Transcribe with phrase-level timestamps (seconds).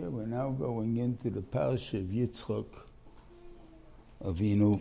[0.00, 2.64] Okay, we're now going into the Parsha of Yitzchak
[4.24, 4.80] Avinu,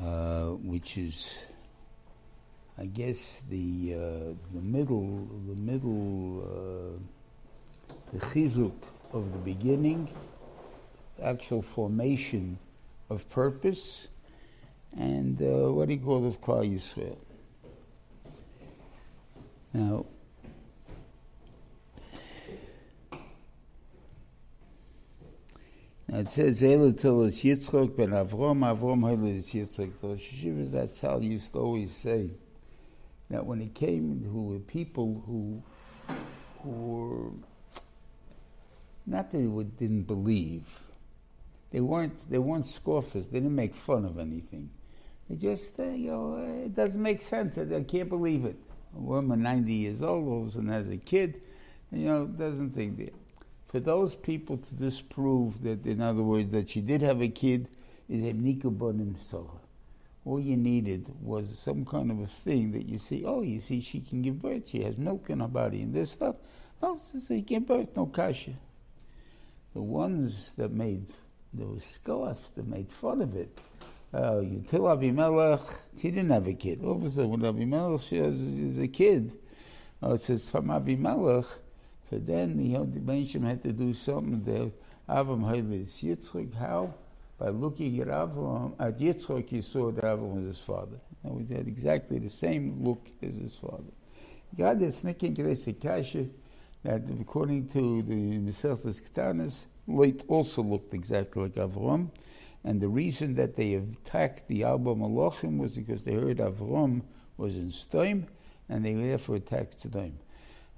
[0.00, 1.44] uh, which is,
[2.76, 3.98] I guess, the uh,
[4.52, 8.74] the middle, the middle, uh, the chizuk
[9.12, 10.08] of the beginning,
[11.22, 12.58] actual formation
[13.08, 14.08] of purpose,
[14.96, 17.18] and uh, what he called of Klal Yisrael.
[19.72, 20.06] Now,
[26.08, 28.60] Now it says Vela till it's Yitzchok ben Avrom
[29.08, 29.92] Hela is Yitzchok.
[30.00, 32.30] The Shivas Atzal used to always say
[33.28, 35.62] that when it came who were people who
[36.62, 37.30] who were
[39.04, 40.68] not that they didn't believe,
[41.72, 43.26] they weren't they weren't scoffers.
[43.26, 44.70] They didn't make fun of anything.
[45.28, 47.58] They just uh, you know it doesn't make sense.
[47.58, 48.56] I, I can't believe it.
[48.94, 51.42] A woman ninety years old all of a sudden has a kid,
[51.90, 53.14] you know doesn't think that
[53.68, 57.68] for those people to disprove that, in other words, that she did have a kid,
[58.08, 59.58] is a nikabonim soha.
[60.24, 63.80] All you needed was some kind of a thing that you see, oh, you see,
[63.80, 66.36] she can give birth, she has milk in her body and this stuff.
[66.82, 68.52] Oh, so she can give birth, no kasha.
[69.74, 71.12] The ones that made,
[71.52, 73.58] those scoffs that made fun of it,
[74.14, 75.60] uh, you tell Abimelech,
[76.00, 76.82] she didn't have a kid.
[76.82, 79.38] All of a sudden, when Abimelech she has, a kid,
[80.02, 81.46] oh, it says from Abimelech,
[82.10, 84.72] so then the Benishim had to do something that
[85.08, 86.54] Avram had with Yitzchak.
[86.54, 86.94] How?
[87.38, 90.98] By looking at Avram, at Yitzchak, he saw that Avram was his father.
[91.24, 93.92] And he had exactly the same look as his father.
[94.56, 96.26] God is thinking Kasha
[96.84, 102.10] that according to the Mesechtes Ketanis, Lot also looked exactly like Avram.
[102.64, 107.02] And the reason that they attacked the Arba Malachim was because they heard Avram
[107.36, 108.26] was in Stoim,
[108.68, 110.12] and they therefore attacked Stoim.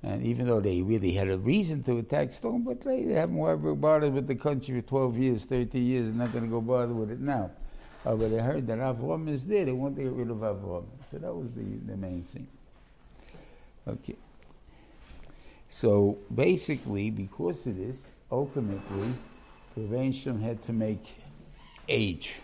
[0.02, 3.80] And even though they really had a reason to attack Stone, but they, they haven't
[3.80, 6.92] bothered with the country for 12 years, 30 years, and not going to go bother
[6.92, 7.50] with it now.
[8.06, 10.84] Uh, but they heard that Avram is there, they want to get rid of Avram.
[11.10, 12.46] So that was the, the main thing.
[13.88, 14.16] Okay.
[15.68, 19.12] So basically, because of this, ultimately,
[19.76, 21.04] Rensham had to make
[21.88, 22.36] age.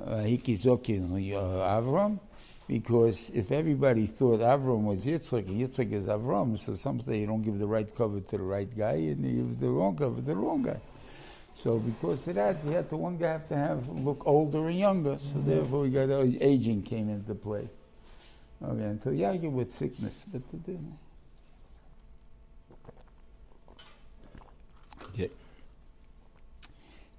[0.00, 2.18] Hikizokin uh, Avram,
[2.66, 7.26] because if everybody thought Avram was Yitzchak and Yitzchak is Avram, so some say you
[7.26, 10.16] don't give the right cover to the right guy and you give the wrong cover
[10.16, 10.80] to the wrong guy.
[11.54, 14.78] So because of that, we had to one guy have to have look older and
[14.78, 15.18] younger.
[15.18, 15.50] So mm-hmm.
[15.50, 17.68] therefore, we got aging came into play.
[18.62, 20.78] Okay, until Yagi with sickness, but the, the,
[25.14, 25.26] yeah.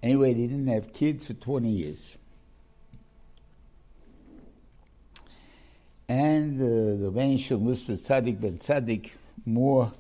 [0.02, 2.18] Anyway, they didn't have kids for twenty years.
[6.08, 9.12] And uh, the Benishim listed Tzaddik ben Tzaddik
[9.46, 9.92] more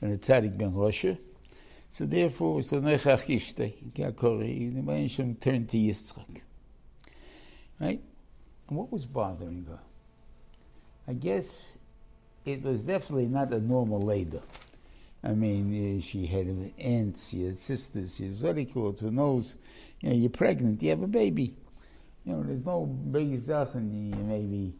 [0.00, 1.18] than the Tzaddik ben Rosha.
[1.90, 6.42] So therefore, so Nechach Ishtei, Kakori, the Benishim turned to Yitzchak.
[7.80, 8.00] Right?
[8.68, 9.78] And what was bothering her?
[11.06, 11.66] I guess
[12.44, 14.40] it was definitely not a normal lady.
[15.24, 19.56] I mean, uh, she had aunts, she had sisters, she was very cool to knows,
[20.00, 21.56] you know, you're pregnant, you have a baby.
[22.24, 24.74] You know, there's no big Sachen, maybe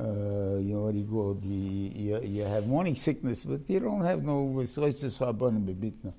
[0.00, 4.44] uh, you know what you you, you, have morning sickness, but you don't have no
[4.44, 6.14] resources for abundant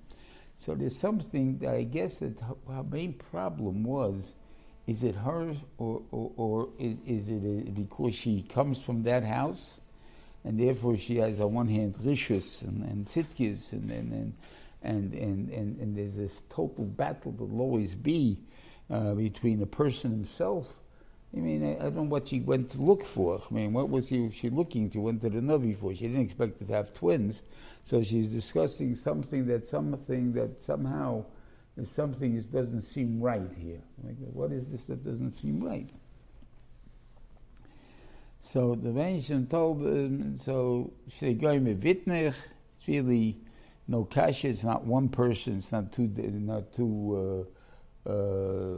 [0.58, 2.38] So there's something that I guess that
[2.68, 4.34] her main problem was,
[4.88, 9.24] is it her or, or, or is, is it a, because she comes from that
[9.24, 9.80] house,
[10.44, 14.34] and therefore she has on one hand rishus and, and sitkis and and, and
[14.82, 18.40] and, and, and, and there's this total battle that will always be
[18.90, 20.80] uh, between the person himself
[21.36, 23.42] I mean, I, I, don't know what she went to look for.
[23.50, 25.00] I mean, what was she, she looking to?
[25.00, 25.94] Went to the Navi for?
[25.94, 27.44] She didn't expect to have twins.
[27.84, 31.26] So she's discussing something that something that somehow
[31.78, 33.82] is something that doesn't seem right here.
[34.04, 35.90] Like, what is this that doesn't seem right?
[38.42, 42.34] So the Venetian told them, so she going with Vitner,
[42.78, 43.38] it's really
[43.88, 47.48] no kasha, it's not one person, it's not two, not two
[48.08, 48.76] uh, uh,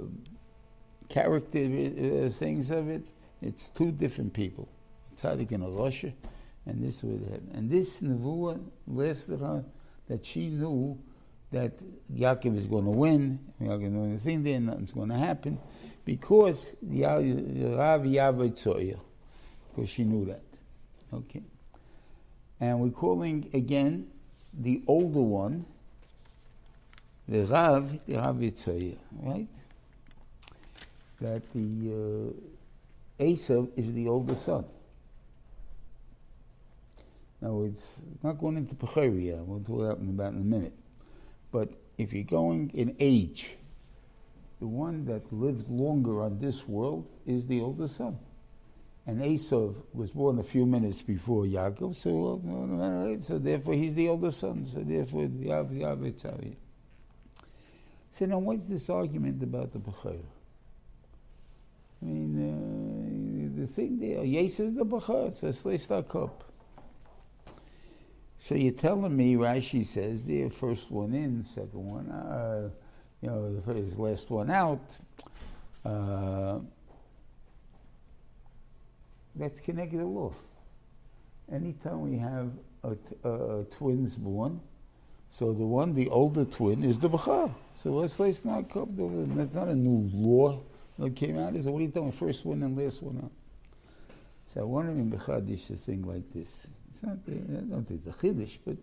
[1.11, 3.03] character uh, things of it,
[3.41, 4.67] it's two different people.
[5.15, 6.13] Tzaddik a Rasha,
[6.65, 7.51] and this would happen.
[7.53, 9.63] And this nevuah lasted her
[10.07, 10.97] that she knew
[11.51, 11.73] that
[12.15, 15.59] Yaakov is going to win, Yaakov going to thing there, nothing's going to happen,
[16.05, 18.97] because the Rav Yavai
[19.69, 20.43] because she knew that.
[21.13, 21.43] Okay.
[22.59, 24.07] And we're calling again
[24.53, 25.65] the older one,
[27.27, 29.47] the Rav, the Rav Yitzhak, right?
[31.21, 32.33] That the
[33.19, 34.65] uh, Esav is the older son.
[37.41, 37.85] Now, it's
[38.23, 39.39] not going into Pechari yet.
[39.39, 40.73] We'll talk about in a minute.
[41.51, 43.55] But if you're going in age,
[44.59, 48.17] the one that lived longer on this world is the older son.
[49.07, 52.39] And Esav was born a few minutes before Yaakov, so,
[53.19, 54.67] so therefore he's the older son.
[54.67, 56.55] So therefore, Yav, Yav,
[58.11, 60.19] So now what's this argument about the Bechor?
[62.01, 66.43] I mean, uh, the thing there, Yes is the Bechor, so let's start up.
[68.39, 72.69] So you're telling me, Rashi says, the first one in, second one, uh,
[73.21, 74.97] you know, the first, last one out.
[75.85, 76.59] Uh,
[79.35, 80.33] that's connected law.
[81.51, 82.49] Anytime we have
[82.83, 84.59] a, a, a, twins born,
[85.29, 87.53] so the one, the older twin, is the bachar.
[87.75, 89.35] So let's not come.
[89.35, 90.61] That's not a new law
[91.01, 91.53] that came out.
[91.53, 92.11] He said, what are you telling?
[92.11, 93.31] First one and last one out.
[94.47, 96.67] So I wanted in Bechadish a thing like this.
[96.89, 98.77] It's not, I don't think it's a chiddush, but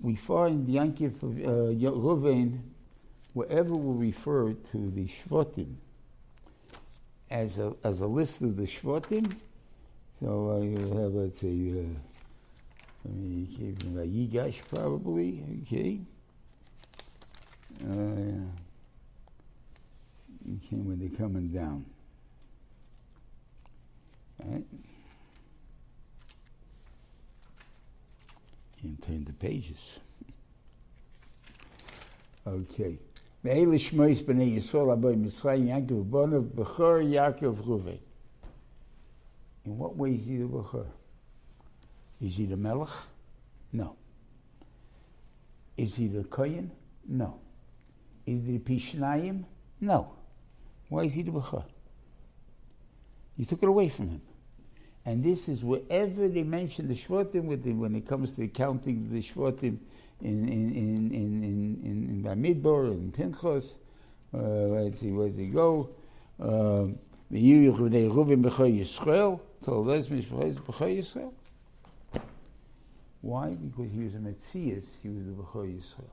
[0.00, 2.58] we find Yankiv of uh, Ruvain,
[3.32, 5.74] wherever we refer to the Shvatim
[7.30, 9.32] as a, as a list of the Shvatim,
[10.20, 11.82] so uh, you have, let's say, uh,
[13.06, 16.00] I mean, Yigash probably, okay.
[17.82, 18.63] Uh,
[20.46, 21.84] okay, when they're coming down.
[24.44, 24.64] Right?
[28.84, 29.98] can turn the pages.
[32.46, 32.98] okay.
[39.64, 40.86] In what way is he the Bechor?
[42.20, 42.88] Is he the Melech?
[43.72, 43.96] No.
[45.76, 46.70] Is he the Kohen?
[47.08, 47.40] No.
[48.26, 49.44] Is he the Pishnayim?
[49.80, 50.12] No.
[50.88, 51.64] Why is he the Bechor?
[53.36, 54.22] You took it away from him.
[55.06, 59.10] And this is wherever they mention the Shvatim, with him, when it comes to counting
[59.10, 59.78] the Shvatim
[60.22, 63.76] in, in, in, in, in, in Bamidbar and Pinchas,
[64.32, 65.90] uh, let's see, where does he go?
[70.98, 71.32] Yisrael.
[73.20, 73.50] Why?
[73.50, 76.10] Because he was a Metzias, he was a B'chai Yisrael.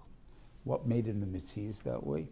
[0.63, 2.27] What made him a Metzias that way?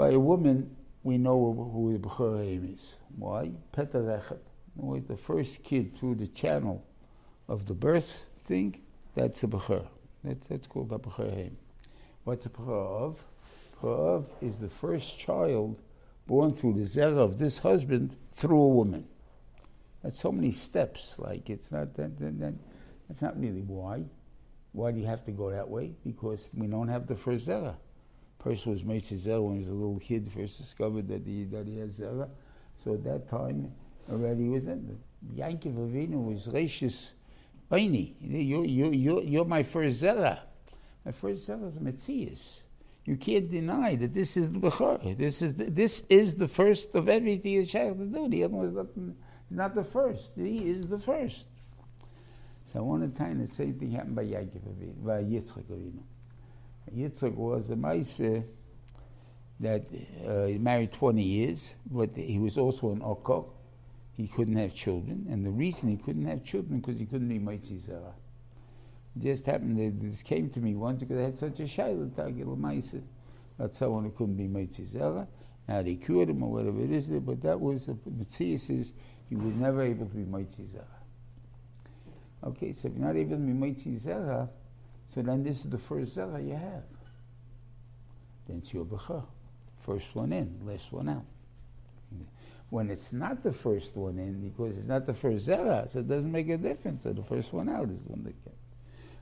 [0.00, 2.96] By a woman we know who the B'chorim is.
[3.18, 3.52] Why?
[3.76, 4.38] Peter Rechem.
[4.76, 6.82] Was the first kid through the channel
[7.48, 8.80] of the birth thing.
[9.14, 9.86] That's a B'chor.
[10.24, 11.52] That's, that's called a B'chorim.
[12.24, 13.24] What's a B'chor of?
[13.74, 15.82] B'chor of is the first child
[16.26, 19.06] born through the zera of this husband through a woman.
[20.02, 21.18] That's so many steps.
[21.18, 22.54] Like it's not that, that, that
[23.06, 24.06] that's not really why.
[24.72, 25.92] Why do you have to go that way?
[26.06, 27.76] Because we don't have the first zera
[28.40, 31.66] person was Moshe Zera when he was a little kid, first discovered that he, that
[31.66, 32.28] he has Zera.
[32.82, 33.72] So at that time,
[34.10, 34.98] already was in.
[35.36, 37.12] Yankov Avinu was gracious.
[37.70, 40.40] Aini, you, you, you, you're my first Zera.
[41.04, 42.62] My first Zera is Metzias.
[43.04, 45.16] You can't deny that this is the Bechor.
[45.16, 48.28] This is the, this is the first of everything that Shaykh to do.
[48.28, 48.86] The other one is not,
[49.50, 50.32] not the first.
[50.36, 51.48] He is the first.
[52.66, 55.64] So I want to tell you the same thing happened by Yaakov Avinu, by Yitzchak
[55.64, 56.02] Avinu.
[56.96, 58.44] Yitzchak was a Maise
[59.60, 59.86] that
[60.26, 63.50] uh, he married 20 years, but he was also an Okko.
[64.12, 67.38] He couldn't have children, and the reason he couldn't have children because he couldn't be
[67.38, 68.14] Maitzi Zara.
[69.16, 72.10] It just happened that this came to me once because I had such a shayla
[72.10, 72.96] tagil Maise.
[73.58, 75.26] That's someone who couldn't be Maitzi Zara.
[75.68, 78.92] Now they cured him or whatever it is, but that was the Matthias is
[79.28, 80.84] he was never able to be Maitzi Zara.
[82.42, 84.48] Okay, so if you're not able to be Maitzi Zara,
[85.14, 86.84] so then this is the first zera you have.
[88.46, 88.86] Then it's your.
[89.82, 91.24] First one in, last one out.
[92.68, 96.08] When it's not the first one in, because it's not the first zera, so it
[96.08, 97.02] doesn't make a difference.
[97.02, 98.56] So the first one out is the one that gets.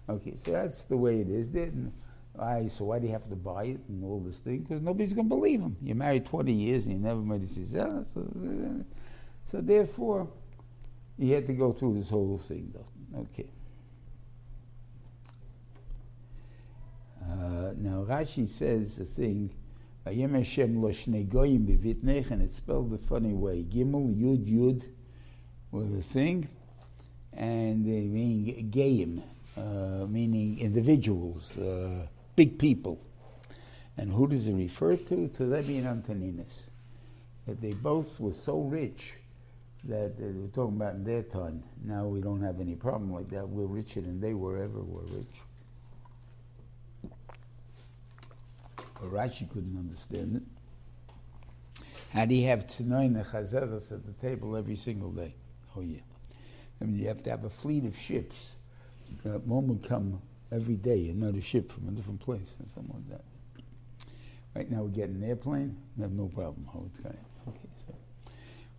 [0.09, 1.51] Okay, so that's the way it is.
[1.51, 1.93] Then,
[2.39, 4.61] I, so why do you have to buy it and all this thing?
[4.61, 5.77] Because nobody's going to believe him.
[5.83, 8.05] You're married 20 years and you never made a zera.
[8.05, 8.85] So,
[9.47, 10.29] so therefore,
[11.19, 13.21] you had to go through this whole thing, though.
[13.21, 13.49] Okay.
[17.29, 19.51] Uh, now Rashi says a thing,
[20.07, 21.67] Vayem Hashem lo shnei goyim
[22.31, 23.65] and it's spelled a funny way.
[23.65, 24.85] Gimel, Yud, Yud,
[25.71, 26.49] with a thing,
[27.35, 29.23] and they mean gayim,
[29.57, 32.07] uh, meaning individuals, uh,
[32.37, 32.99] big people.
[33.99, 35.29] And who does it refer to?
[35.29, 36.71] To Levi and Antoninus.
[37.47, 39.15] That they both were so rich
[39.85, 41.63] that they were talking about in their time.
[41.85, 43.49] Now we don't have any problem like that.
[43.49, 45.43] We're richer than they were ever were rich.
[49.01, 50.43] But Rashi couldn't understand it.
[52.11, 55.35] How do you have Tanoin and Chazeres at the table every single day?
[55.77, 56.01] Oh, yeah.
[56.81, 58.55] I mean, you have to have a fleet of ships.
[59.25, 63.09] Uh, one would come every day, another ship from a different place, or something like
[63.11, 63.25] that.
[64.55, 67.17] Right now, we get an airplane, we have no problem how it's going.
[67.49, 67.95] Okay, so,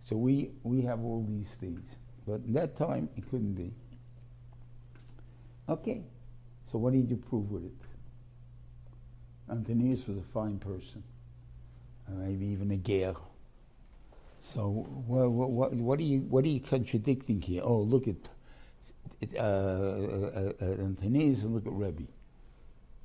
[0.00, 1.88] so we, we have all these things.
[2.26, 3.72] But in that time, it couldn't be.
[5.68, 6.02] Okay,
[6.66, 7.89] so what did you prove with it?
[9.50, 11.02] Antoninus was a fine person,
[12.08, 13.14] maybe even a ger.
[14.40, 14.68] So
[15.06, 17.62] what, what, what, are you what are you contradicting here?
[17.64, 18.16] Oh, look at
[19.36, 22.04] uh, uh, uh, Antoninus and look at Rebbe.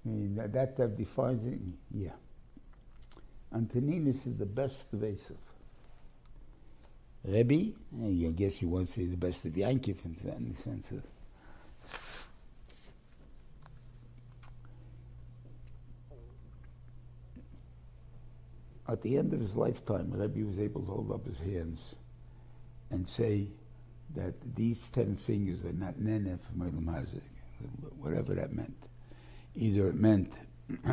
[0.06, 1.60] I mean that, that, that defines it.
[1.92, 2.12] Yeah.
[3.54, 5.38] Antoninus is the best of Esav.
[7.24, 7.74] Rebbe,
[8.04, 10.14] I guess you won't say the best of Yankif in
[10.54, 11.02] the sense of
[18.88, 21.96] at the end of his lifetime, Rebbe was able to hold up his hands
[22.92, 23.48] and say
[24.15, 27.24] that these ten fingers were not nene nenef mazik,
[27.98, 28.88] whatever that meant.
[29.56, 30.38] Either it meant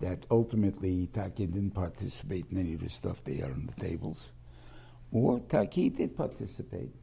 [0.00, 4.32] that ultimately Taki didn't participate in any of the stuff they had on the tables,
[5.10, 6.94] or Taki did participate.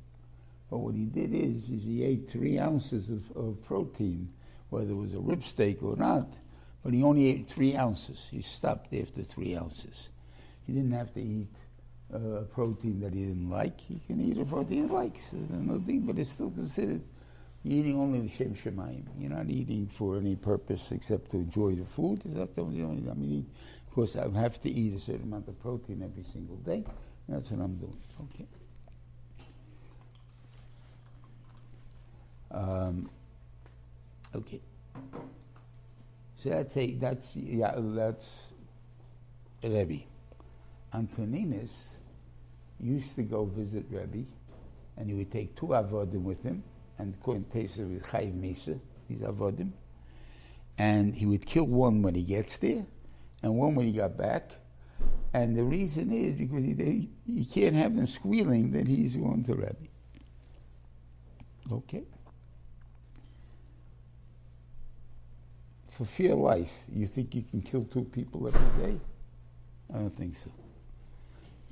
[0.70, 4.32] But what he did is, is he ate three ounces of, of protein,
[4.70, 6.34] whether it was a rib steak or not,
[6.84, 8.28] but he only ate three ounces.
[8.32, 10.10] He stopped after three ounces.
[10.66, 11.56] He didn't have to eat
[12.14, 13.80] uh, a protein that he didn't like.
[13.80, 15.32] He can eat a protein he likes.
[15.32, 17.02] There's no thing, but it's still considered
[17.66, 19.06] eating only the Shem Shemayim.
[19.18, 22.22] You're not eating for any purpose except to enjoy the food.
[22.26, 23.50] That's the only, I mean,
[23.88, 26.84] of course, I have to eat a certain amount of protein every single day.
[27.28, 27.98] That's what I'm doing.
[28.34, 28.48] Okay.
[32.52, 33.10] Um,
[34.36, 34.62] okay.
[36.36, 38.30] So that's a that's yeah that's
[39.64, 40.04] Rebbe.
[40.94, 41.96] Antoninus
[42.80, 44.26] used to go visit Rebbe,
[44.98, 46.64] and he would take two avodim with him,
[47.00, 49.72] and to Tesa was Chayiv Mesa, these avodim,
[50.78, 52.86] and he would kill one when he gets there,
[53.42, 54.52] and one when he got back,
[55.34, 59.44] and the reason is because he, they, he can't have them squealing that he's going
[59.46, 59.88] to Rebbe.
[61.72, 62.04] Okay.
[65.90, 69.00] For fear life, you think you can kill two people every day?
[69.94, 70.52] I don't think so.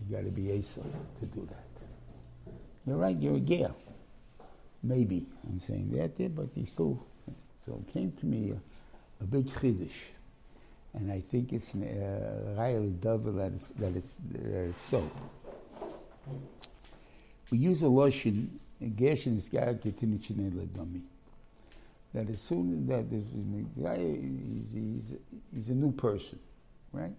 [0.01, 0.83] You got to be Esav
[1.19, 2.53] to do that.
[2.85, 3.71] You're right, you're a ger.
[4.83, 7.05] Maybe I'm saying that there, but he still.
[7.65, 9.91] So it came to me a, a big chiddush,
[10.95, 15.09] and I think it's really uh, double that it's, that it's, that it's so.
[17.51, 18.59] We use a lotion,
[18.97, 21.01] Gershon is dummy.
[22.13, 23.23] That as soon as that is
[24.73, 25.13] he's,
[25.53, 26.39] he's a new person,
[26.91, 27.13] right?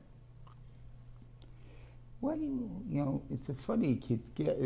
[2.23, 4.57] Do you, you know, it's a funny kid, kid,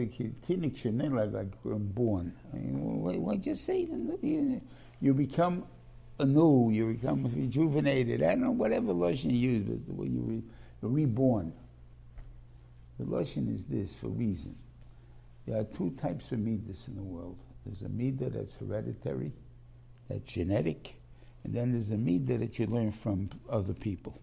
[1.13, 2.35] like, like born.
[2.53, 3.89] I mean, why, why just say
[4.23, 4.61] you,
[5.01, 5.65] you become
[6.19, 8.23] anew, you become rejuvenated.
[8.23, 10.43] I don't know, whatever lotion you use, but when you re,
[10.83, 11.53] you're reborn.
[12.99, 14.55] The lotion is this for reason.
[15.47, 17.39] There are two types of midas in the world.
[17.65, 19.33] There's a midah that's hereditary,
[20.09, 20.95] that's genetic,
[21.45, 24.21] and then there's a midah that you learn from other people.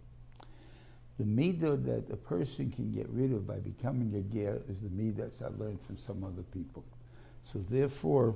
[1.20, 4.90] The midah that a person can get rid of by becoming a ger is the
[4.90, 6.84] midah that I learned from some other people.
[7.44, 8.36] So therefore,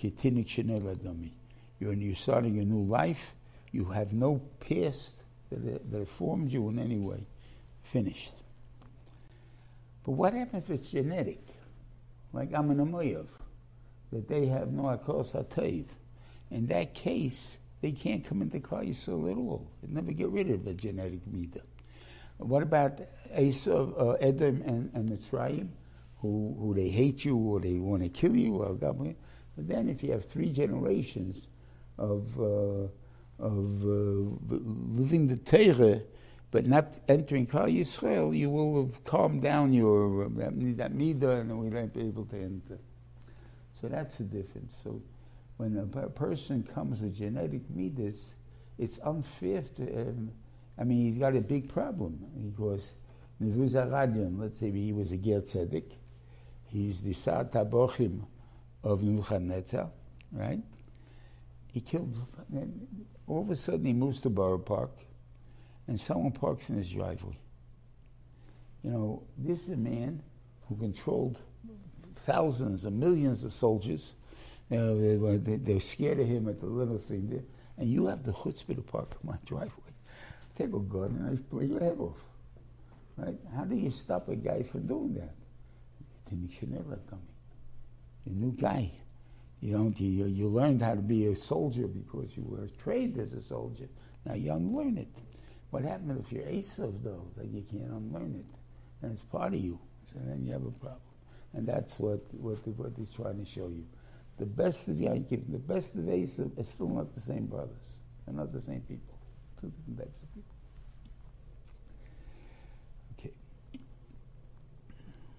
[0.00, 3.34] you're, you're starting a new life.
[3.72, 5.16] You have no past
[5.50, 7.26] that, that formed you in any way.
[7.82, 8.34] Finished.
[10.04, 11.40] But what happens if it's genetic?
[12.32, 13.26] Like I'm an Amoyev,
[14.12, 15.86] that they have no akol satayv.
[16.50, 19.66] In that case, they can't come into Klal Yisrael at all.
[19.82, 21.62] They never get rid of a genetic midah.
[22.38, 23.00] What about
[23.36, 25.68] Esau, uh, Edom, and, and Mitzrayim,
[26.20, 28.56] who, who they hate you or they want to kill you?
[28.56, 29.14] Or God,
[29.56, 31.48] but then if you have three generations
[31.98, 32.86] of, uh,
[33.38, 34.56] of uh,
[34.98, 36.00] living the Torah,
[36.50, 41.58] but not entering Klal Yisrael, you will have calmed down your uh, that midah, and
[41.58, 42.78] we won't be able to enter.
[43.80, 44.74] So that's the difference.
[44.82, 45.02] So
[45.56, 48.34] when a person comes with genetic midas,
[48.78, 50.30] it's unfair to um,
[50.78, 52.94] I mean, he's got a big problem because
[53.40, 55.90] Nebuchadnezzar, let's say he was a Ger Tzedek,
[56.66, 58.24] he's the Sa'at Tabochim
[58.84, 59.90] of Nebuchadnezzar,
[60.32, 60.60] right?
[61.72, 62.14] He killed,
[63.26, 64.92] all of a sudden he moves to Borough Park
[65.88, 67.36] and someone parks in his driveway.
[68.84, 70.22] You know, this is a man
[70.68, 71.40] who controlled
[72.16, 74.14] thousands and millions of soldiers.
[74.70, 77.44] You know, they, are scared of him at the little thing there.
[77.78, 79.92] And you have the chutzpah to park in my driveway
[80.58, 82.18] take a gun and I play your head off.
[83.16, 83.38] Right?
[83.54, 85.34] How do you stop a guy from doing that?
[86.30, 86.40] You're
[88.26, 88.92] a new guy.
[89.60, 89.98] You don't.
[89.98, 93.88] You, you learned how to be a soldier because you were trained as a soldier.
[94.24, 95.08] Now you unlearn it.
[95.70, 97.26] What happens if you're Esav though?
[97.36, 98.46] That you can't unlearn it,
[99.02, 99.78] and it's part of you.
[100.12, 101.00] So then you have a problem.
[101.54, 103.84] And that's what what, the, what he's trying to show you.
[104.38, 107.98] The best of Yaakov, the best of Esav, are still not the same brothers.
[108.24, 109.18] They're not the same people.
[109.60, 110.47] Two different types of people.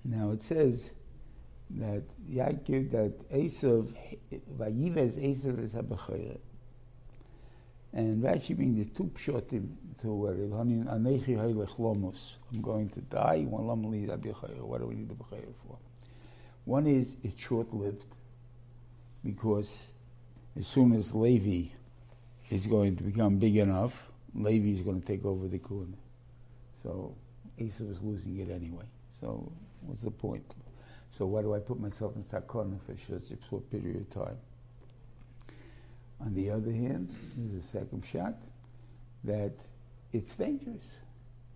[0.06, 0.92] Now it says
[1.72, 3.94] that Yaakov, that Esav,
[4.58, 6.40] Vayivez Esav is Habachayre.
[7.92, 9.68] And Rashi means the two pshotim
[10.02, 10.52] to it.
[10.52, 12.38] Anechi Haylech Lomus.
[12.54, 13.42] I'm going to die.
[13.42, 15.78] What do we need the Bechayre for?
[16.66, 18.06] One is it's short lived
[19.24, 19.92] because
[20.56, 21.70] as soon as Levi
[22.50, 25.96] is going to become big enough, Levi is going to take over the Kuhn.
[26.84, 27.16] So
[27.60, 28.86] Esav is losing it anyway.
[29.20, 29.52] So
[29.82, 30.46] what's the point?
[31.12, 34.38] So why do I put myself in sakona for a short period of time?
[36.22, 38.36] On the other hand, there's a second shot
[39.24, 39.54] that
[40.12, 40.98] it's dangerous.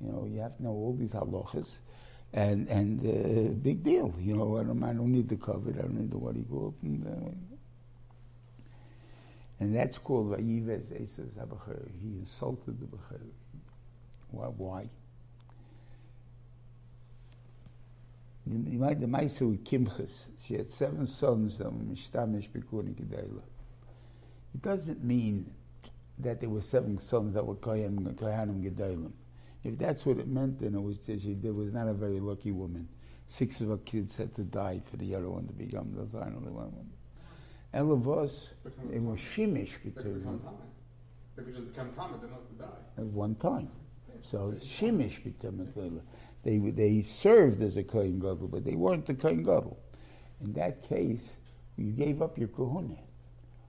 [0.02, 1.80] You know, you have to know all these halachas,
[2.34, 4.14] and and uh, big deal.
[4.20, 5.78] You know, I don't, I don't need the covet.
[5.78, 6.76] I don't need the what he called.
[6.82, 7.32] And, uh,
[9.60, 11.90] and that's called Vayivez Zabacher.
[12.02, 13.22] He insulted the Becher.
[14.32, 14.46] Why?
[14.48, 14.90] Why?
[18.46, 23.42] The Maisa with Kimchis, she had seven sons that were Mishtamish Bikurin Gedela.
[24.54, 25.50] It doesn't mean
[26.20, 29.12] that there were seven sons that were Kohanim Gedalim.
[29.64, 32.52] If that's what it meant, then it was she there was not a very lucky
[32.52, 32.88] woman.
[33.28, 36.42] Six of her kids had to die for the other one to become the final
[36.42, 36.90] one.
[37.74, 38.50] Elavos,
[38.92, 40.42] it was Shimish between
[41.36, 42.98] Because it become Tamid, they don't have to die.
[42.98, 43.70] At one time.
[44.22, 49.14] So Shimish became a They they served as a Kohen Gadol, but they weren't the
[49.14, 49.78] Kohen Gadol.
[50.42, 51.38] In that case,
[51.78, 52.98] you gave up your Kohuna.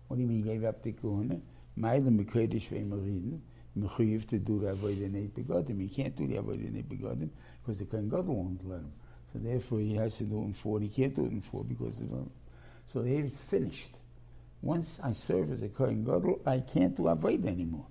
[0.09, 1.40] What do you mean you gave up the Kohuna?
[1.78, 3.40] Mailam Mekodesh Ve'emaridin,
[3.78, 5.81] Mechuyev to do the Avodah Begodim.
[5.81, 7.31] He can't do the Avodah Begodim
[7.62, 8.92] because the Kohen Gadol won't let him.
[9.33, 10.81] So therefore he has to do it in four.
[10.81, 12.31] He can't do it in four because of him.
[12.92, 13.90] So it's finished.
[14.62, 17.87] Once I serve as a Kohen Gadol, I can't do Avodah anymore.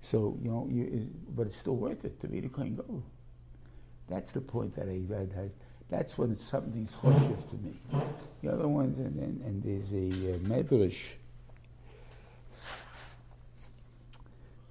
[0.00, 3.02] So, you know, you, but it's still worth it to be the Kohen Gadol.
[4.08, 5.52] That's the point that I read.
[5.90, 7.74] That's when something's choshev to me.
[8.42, 11.14] The other ones, and, and, and there's a uh, medrash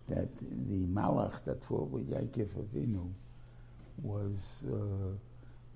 [0.09, 3.11] that the malach that fought with Yaakov Avinu
[4.01, 5.15] was uh,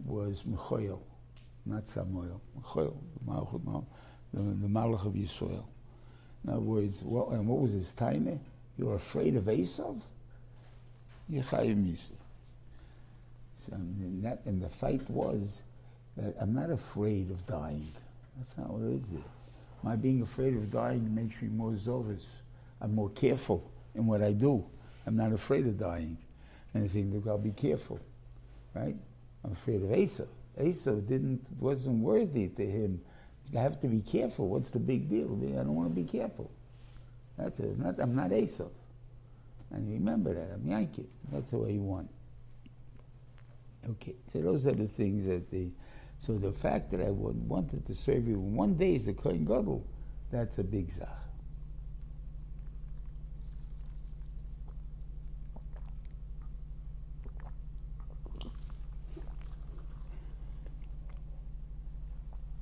[0.05, 0.99] was Mechoel,
[1.65, 2.39] not Sammael.
[2.61, 2.93] Mechoel,
[4.33, 5.65] the, the malach of Yisrael.
[6.43, 8.39] In other words, what, and what was his time?
[8.77, 10.01] You're afraid of Esav?
[11.31, 12.11] Yechayim Misa.
[13.71, 15.61] Um, and, that, and the fight was
[16.15, 17.91] that I'm not afraid of dying.
[18.37, 19.21] That's not what it is there.
[19.83, 22.41] My being afraid of dying makes me more zealous.
[22.81, 24.65] I'm more careful in what I do.
[25.05, 26.17] I'm not afraid of dying.
[26.73, 27.99] And I think, look, I'll be careful,
[28.73, 28.95] right?
[29.43, 30.27] I'm afraid of Esav.
[30.59, 33.01] Esav didn't, wasn't worthy to him.
[33.55, 34.49] I have to be careful.
[34.49, 35.39] What's the big deal?
[35.43, 36.51] I don't want to be careful.
[37.37, 37.65] That's it.
[37.65, 38.69] I'm not, I'm not Esav.
[39.71, 40.49] And remember that.
[40.53, 41.05] I'm Yankee.
[41.31, 42.09] That's the way you want.
[43.91, 44.15] Okay.
[44.31, 45.69] So those are the things that the.
[46.19, 49.85] So the fact that I wanted to serve you one day is the Kohen Gadol,
[50.31, 51.05] that's a big zah.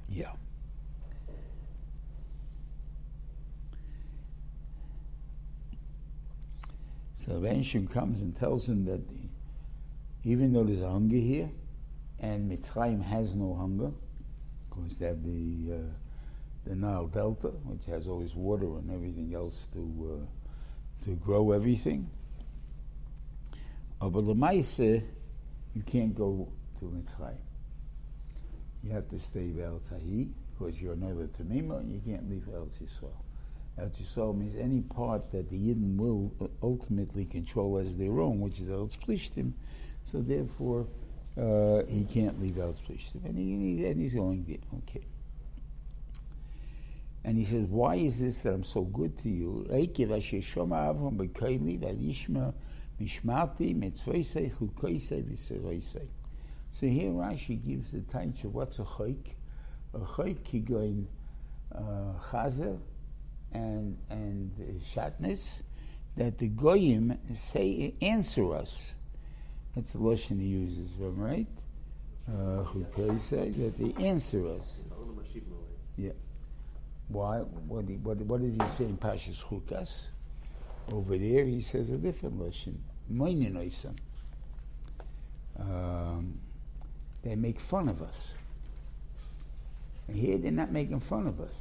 [0.09, 0.31] Yeah.
[7.15, 9.01] So Renshim comes and tells him that
[10.25, 11.49] even though there's a hunger here,
[12.19, 13.91] and Mitzrayim has no hunger,
[14.69, 15.77] because they have the uh,
[16.65, 22.09] the Nile Delta, which has always water and everything else to uh, to grow everything.
[24.01, 25.03] Uh, but Lemaise,
[25.73, 27.37] you can't go to Mitzrayim.
[28.83, 33.13] You have to stay El Tahi, because you're Nela Tamima, you can't leave El Yisrael.
[33.77, 36.31] El Yisrael means any part that the Yidden will
[36.63, 39.53] ultimately control as their own, which is El Plishtim.
[40.05, 40.87] So therefore,
[41.35, 43.25] uh, he can't leave El Plishtim.
[43.25, 44.59] And, he, and he's going there.
[44.87, 45.05] Okay.
[47.23, 49.65] And he says, why is this that I'm so good to you?
[56.71, 59.33] So here Rashi gives the title, what's a chayk?
[59.95, 61.07] A chayk, he going
[61.73, 62.77] uh, chazer
[63.53, 64.51] and, and
[64.85, 65.63] shatness,
[66.15, 68.93] that the goyim say, answer us.
[69.75, 71.47] That's the Lashon he uses, right?
[72.27, 72.63] Uh,
[73.19, 74.81] say that they answer us.
[75.97, 76.11] Yeah.
[77.09, 77.39] Why?
[77.39, 80.07] What, what, what does he say in Pashas Chukas?
[80.91, 82.39] Over there, he says a different.
[83.11, 83.95] Moininoisam.
[85.59, 86.39] Um,
[87.23, 88.33] they make fun of us.
[90.07, 91.55] And here, they're not making fun of us.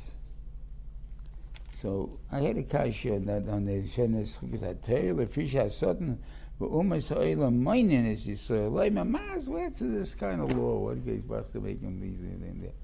[1.72, 5.76] So I had a kasha on that on the Shenes Chukas Atayel, the fish has
[5.76, 6.18] certain.
[6.58, 8.70] But Umas Ha'olam Moinin is Yisrael.
[8.70, 10.78] Leima Maz, what's this kind of law?
[10.78, 12.74] What guy's supposed to make them these and that?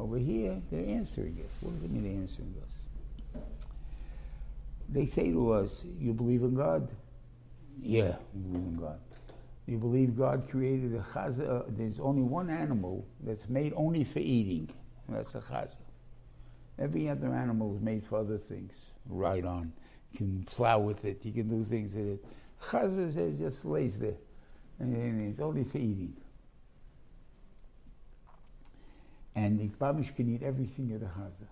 [0.00, 1.52] Over here, they're answering us.
[1.60, 3.42] What does it mean they're answering us?
[4.88, 6.88] They say to us, You believe in God?
[7.80, 8.98] Yeah, we believe in God.
[9.66, 11.60] You believe God created a chaza?
[11.60, 14.68] Uh, there's only one animal that's made only for eating,
[15.06, 15.76] and that's a chaza.
[16.78, 18.90] Every other animal is made for other things.
[19.08, 19.72] Right on.
[20.12, 21.24] You can plow with it.
[21.24, 22.24] You can do things with it.
[22.62, 24.16] Chaza says just lays there.
[24.78, 26.16] And it's only for eating.
[29.34, 31.46] And the Bamish can eat everything of the Chaza.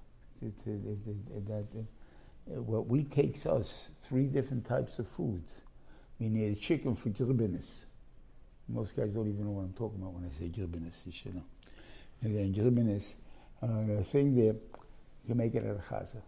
[2.50, 5.52] Uh, what we takes us three different types of foods.
[6.18, 7.84] We need a chicken for gilbinis.
[8.68, 11.34] Most guys don't even know what I'm talking about when I say gilbinis, you should
[11.34, 11.44] know.
[12.22, 13.14] And then gilbinis,
[13.62, 16.22] uh, the thing there, you can make it out of chaza.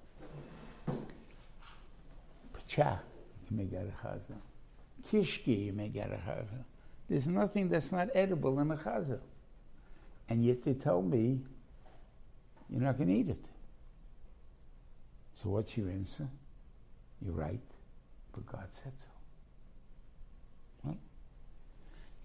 [2.53, 3.01] Pacha,
[3.40, 4.37] you can make it out of chaza.
[5.11, 6.65] Kishki, you may get of chaza.
[7.09, 9.19] There's nothing that's not edible in a chaza.
[10.29, 11.41] And yet they tell me,
[12.69, 13.45] you're not going to eat it.
[15.35, 16.29] So what's your answer?
[17.21, 17.61] You're right,
[18.33, 19.07] but God said so.
[20.85, 20.99] Right?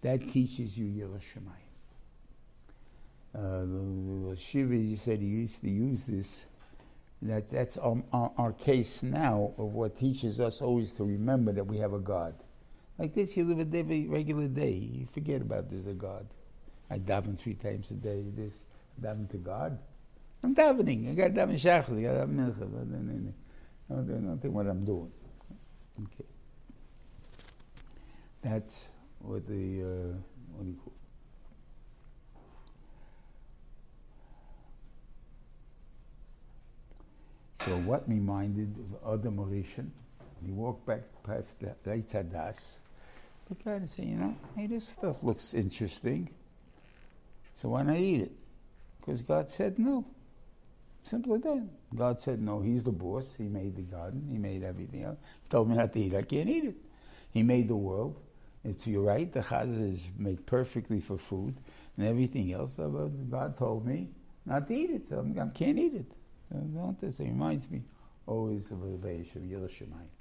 [0.02, 1.66] That teaches you Yerushalayim.
[3.36, 3.66] Uh,
[4.30, 6.46] the, Shiva, said he used to use this.
[7.22, 11.66] That, that's our, our, our, case now of what teaches us always to remember that
[11.66, 12.36] we have a God.
[12.98, 14.72] Like this, you live a day, regular day.
[14.72, 16.26] You forget about there's a God.
[16.90, 18.24] I daven three times a day.
[18.36, 18.64] This
[19.02, 19.78] daven to God.
[20.44, 21.12] I'm davening.
[21.12, 22.00] I got daven shachar.
[22.00, 23.34] I got daven mincha.
[23.90, 25.12] I don't think what I'm doing.
[26.02, 26.26] Okay.
[28.42, 28.88] That's
[29.20, 30.18] what the uh,
[30.54, 30.94] what do you call?
[37.66, 39.90] So what me minded of Adam Rishon?
[40.46, 42.80] He walked back past the Eitz.
[43.50, 46.30] Look at it and say, you know, hey, this stuff looks interesting.
[47.56, 48.32] So why not eat it?
[49.00, 50.06] Because God said no.
[51.04, 51.68] Simple as that.
[51.94, 52.60] God said no.
[52.62, 53.36] He's the boss.
[53.36, 54.28] He made the garden.
[54.32, 55.20] He made everything else.
[55.44, 56.16] He told me not to eat.
[56.16, 56.76] I can't eat it.
[57.30, 58.20] He made the world.
[58.64, 59.32] It's you're right.
[59.32, 61.56] The chazah is made perfectly for food
[61.98, 62.80] and everything else.
[62.80, 62.88] Uh,
[63.30, 64.10] God told me
[64.46, 66.12] not to eat it, so I can't eat it.
[66.52, 67.84] It reminds me
[68.26, 70.15] always of the of Yerushalayim.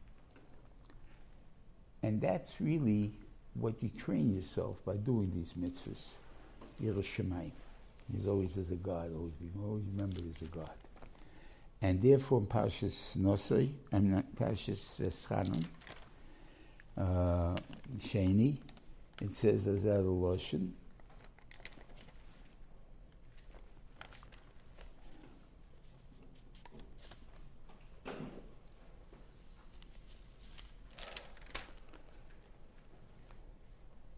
[2.04, 3.14] And that's really
[3.54, 6.16] what you train yourself by doing these mitzvahs.
[6.82, 7.52] Yerushalayim.
[8.12, 10.76] He's always as a God, always be always remember as a God.
[11.80, 15.64] And therefore in Pashas Nosai and Pashas Chanan,
[16.98, 17.56] uh,
[17.98, 18.58] Shani,
[19.22, 20.72] it says as a Loshen.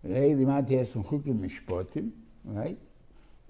[0.08, 0.34] Rei
[2.44, 2.78] right?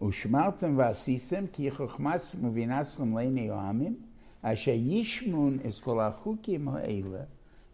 [0.01, 3.97] Ushmartem vasisem ki chochmas muvinaschem leine yoamim,
[4.43, 7.27] asher yishmun es kol ha-chukim.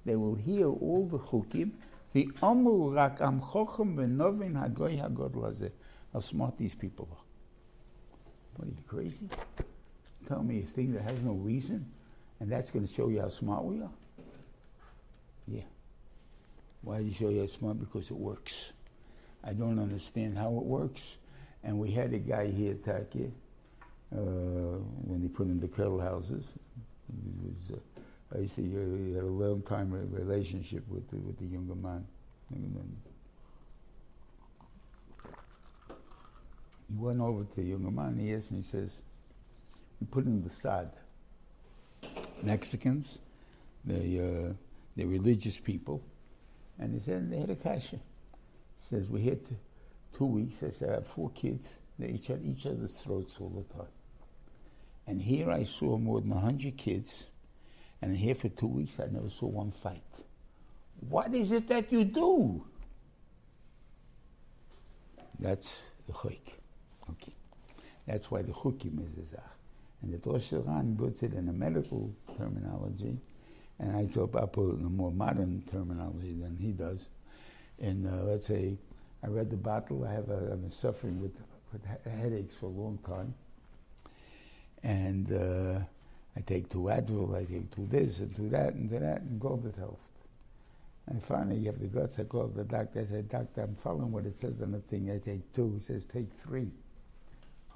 [0.05, 1.73] They will hear all the chukim,
[2.13, 5.73] the amru rak am chochem v'novin ha-goy ha-god.
[6.13, 7.25] How smart these people are.
[8.57, 9.29] What are you crazy?
[10.27, 11.87] Tell me a thing that has no reason,
[12.41, 13.91] and that's going to show you how smart we are?
[15.47, 15.63] Yeah.
[16.83, 17.81] Why you show you how smart?
[17.81, 18.73] Because it works.
[19.45, 21.17] I don't understand how it works.
[21.65, 23.33] And we had a guy here, Taki,
[24.15, 26.53] uh, when he put in the kettle houses.
[27.43, 31.75] Was, uh, I see he had a long time relationship with the, with the younger
[31.75, 32.05] man.
[36.89, 39.03] He went over to the younger man, he asked, and he says,
[40.01, 40.91] we put in the sad.
[42.43, 43.21] Mexicans,
[43.85, 44.53] they, uh,
[44.97, 46.03] they're religious people,
[46.83, 47.97] and he said they had a kasha.
[47.97, 48.01] He
[48.77, 49.39] says, we had
[50.17, 50.65] two weeks.
[50.65, 51.79] I said, I have four kids.
[51.97, 53.93] They each at each other's throats all the time.
[55.07, 57.27] And here I saw more than 100 kids,
[58.01, 60.03] and here for two weeks I never saw one fight.
[61.09, 62.65] What is it that you do?
[65.39, 66.59] That's the chuk.
[67.11, 67.35] Okay.
[68.09, 69.43] That's why the chukim is the zach.
[70.03, 70.53] And the Rosh
[70.99, 73.19] puts it in a medical terminology,
[73.83, 77.11] and I talk put it in a more modern terminology than he does.
[77.81, 78.77] And uh, let's say,
[79.25, 80.05] I read the bottle.
[80.05, 81.33] I have a, I've been suffering with,
[81.73, 83.35] with headaches for a long time.
[84.85, 85.81] And uh,
[86.37, 89.41] I take two Advil, I take two this and two that and two that, and
[89.41, 89.99] Gold health.
[91.09, 92.21] And finally, you have the guts.
[92.21, 93.01] I called the doctor.
[93.01, 95.11] I said, Doctor, I'm following what it says on the thing.
[95.11, 95.73] I take two.
[95.75, 96.71] He says, Take three.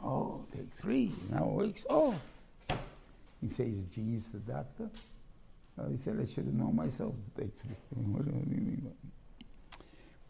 [0.03, 1.11] Oh, take three.
[1.31, 1.87] Now it works.
[1.91, 2.15] Oh.
[3.41, 4.89] He says, genius, the doctor.
[5.79, 7.77] Oh, he said, I should have known myself to take three.
[7.95, 8.95] I mean, what,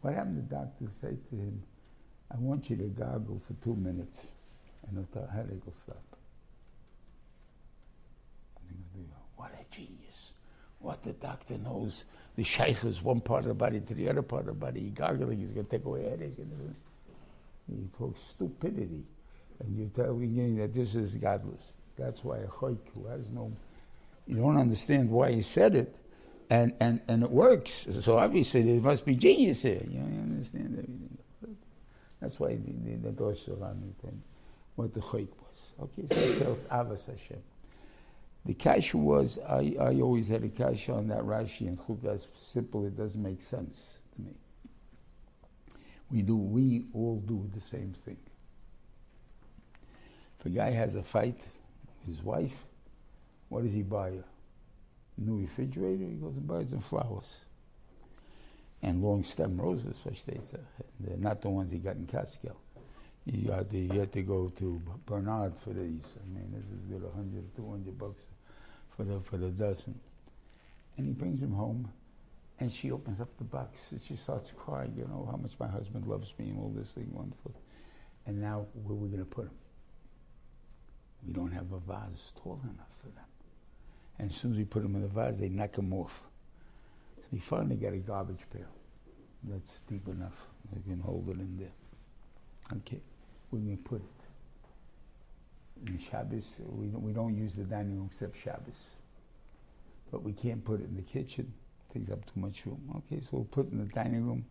[0.00, 0.38] what, happened?
[0.38, 1.62] The doctor said to him,
[2.32, 4.28] I want you to gargle for two minutes,
[4.88, 6.02] and the headache will stop.
[9.37, 10.32] What a genius.
[10.80, 12.04] What the doctor knows.
[12.37, 14.80] The sheikh is one part of the body to the other part of the body.
[14.80, 16.38] He gargling, he's going to take away headache.
[17.68, 19.04] And talks stupidity.
[19.61, 21.76] And you're telling me that this is godless.
[21.96, 23.50] That's why a chayk who has no,
[24.26, 25.94] you don't understand why he said it,
[26.50, 27.86] and, and, and it works.
[28.00, 29.82] So obviously there must be genius here.
[29.88, 31.18] You, know, you understand everything.
[32.20, 33.56] That's why the, the, the dorsal
[34.02, 34.22] thing,
[34.74, 35.72] what the chayk was.
[35.80, 37.42] Okay, so it tells Avas Hashem.
[38.46, 42.86] The kasha was, I, I always had a kasha on that Rashi and Chukas, simple,
[42.86, 44.30] it doesn't make sense to me.
[46.10, 48.18] We do, we all do the same thing.
[50.38, 52.64] If a guy has a fight with his wife,
[53.48, 54.09] what does he buy?
[54.09, 56.04] A new refrigerator?
[56.04, 57.44] He goes and buys some flowers.
[58.82, 60.61] And long stem roses, for Stetzer.
[61.00, 62.56] They're not the ones he got in Catskill.
[63.24, 66.04] You had, to, you had to go to Bernard for these.
[66.22, 68.28] I mean, this is good 100, 200 bucks
[68.96, 69.98] for the, for the dozen.
[70.96, 71.90] And he brings them home,
[72.61, 75.66] and she opens up the box, and she starts crying, you know, how much my
[75.66, 77.52] husband loves me and all this thing, wonderful.
[78.26, 79.54] And now, where are we going to put them?
[81.26, 83.24] We don't have a vase tall enough for them.
[84.18, 86.22] And as soon as we put them in the vase, they knock them off.
[87.20, 88.68] So we finally got a garbage pail
[89.44, 90.46] that's deep enough.
[90.74, 91.72] We can hold it in there.
[92.79, 93.00] Okay,
[93.50, 94.16] we can put it
[95.87, 98.87] in Shabbos, we don't, we don't use the dining room except Shabbos.
[100.11, 101.52] But we can't put it in the kitchen.
[101.90, 102.81] It takes up too much room.
[102.96, 104.46] Okay, so we'll put it in the dining room,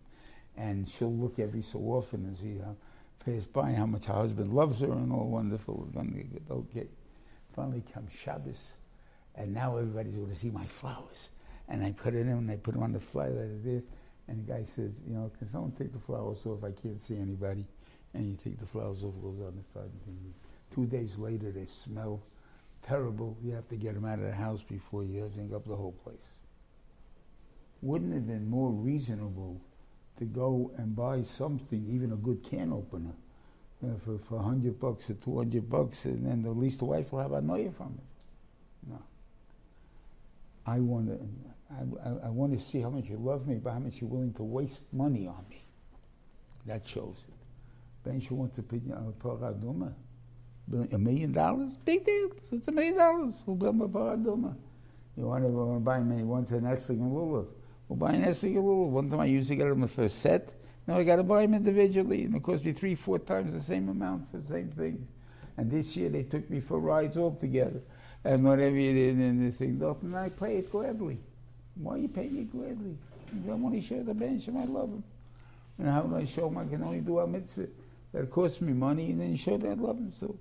[0.57, 2.75] and she'll look every so often and see how
[3.25, 5.89] pass by how much her husband loves her and all wonderful.
[6.51, 6.87] Okay,
[7.55, 8.73] finally comes Shabbos,
[9.37, 11.29] and now everybody's going to see my flowers.
[11.67, 13.83] And I put it in, and I put them on the fly letter there.
[14.27, 16.63] And the guy says, you know, can someone take the flowers off?
[16.63, 17.65] I can't see anybody.
[18.13, 19.91] And you take the flowers off, goes on the side.
[20.07, 20.33] And
[20.73, 22.21] Two days later, they smell
[22.81, 23.37] terrible.
[23.41, 25.93] You have to get them out of the house before you think up the whole
[26.03, 26.35] place.
[27.81, 29.61] Wouldn't it have been more reasonable
[30.17, 33.13] to go and buy something, even a good can opener,
[33.83, 37.19] uh, for, for 100 bucks or 200 bucks, and then at least the wife will
[37.19, 38.14] have a noia from it?
[40.65, 41.19] I want to,
[41.71, 44.09] I, I, I want to see how much you love me, but how much you're
[44.09, 45.63] willing to waste money on me.
[46.65, 47.33] That shows it.
[48.03, 49.93] Ben she wants a uh, paraduma
[50.91, 51.75] a million dollars?
[51.85, 52.31] Big deal.
[52.51, 53.43] It's a million dollars.
[53.45, 54.55] We'll build a paraduma.
[55.15, 57.47] You want to, buy me once an Essling and Lulav.
[57.87, 58.89] We'll buy an Essling and Lulav.
[58.89, 60.55] One time I used to get them for a set.
[60.87, 63.61] Now I got to buy them individually, and it cost me three, four times the
[63.61, 65.07] same amount for the same thing.
[65.57, 67.81] And this year they took me for rides all together.
[68.25, 71.19] And whatever you did in this thing, and I pay it gladly.
[71.75, 72.97] Why you paying it gladly?
[73.49, 75.03] I want to show the bench I love him.
[75.77, 77.67] And how do I show him I can only do a mitzvah?
[78.13, 80.11] That costs me money, and then show that love him.
[80.11, 80.35] So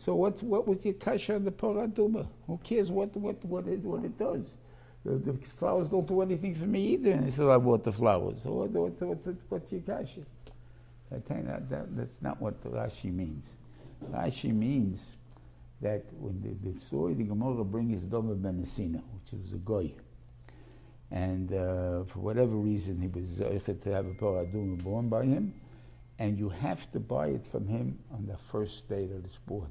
[0.00, 2.26] so what's, what was your kasha on the paraduma?
[2.46, 4.56] Who cares what, what, what, it, what it does?
[5.04, 7.12] The, the, flowers don't do anything for me either.
[7.12, 8.42] And he said, I bought the flowers.
[8.42, 10.20] So what, what, what, what's your kasha?
[11.14, 13.46] I tell you that, that, that's not what the Rashi means.
[14.10, 15.12] Rashi means
[15.80, 19.92] that when the, the story the Gemara brings Doma ben Nesina, which was a goy,
[21.10, 25.54] and uh, for whatever reason he was to have a paraduma born by him,
[26.18, 29.70] and you have to buy it from him on the first day that it's born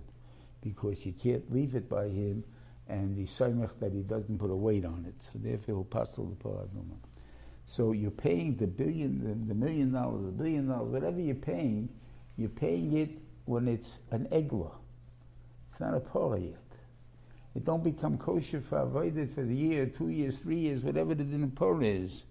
[0.62, 2.44] because you can't leave it by him,
[2.88, 5.22] and the saimach that he doesn't put a weight on it.
[5.22, 6.98] So therefore, he'll pass the paraduma.
[7.66, 11.88] So you're paying the billion, the, the, million dollars, the billion dollars, whatever you're paying,
[12.36, 13.12] you're paying it
[13.46, 14.72] when it's an egla.
[15.70, 16.58] It's not a para yet.
[17.54, 21.24] It don't become kosher for avoided for the year, two years, three years, whatever the
[21.24, 21.54] din
[21.84, 22.24] is,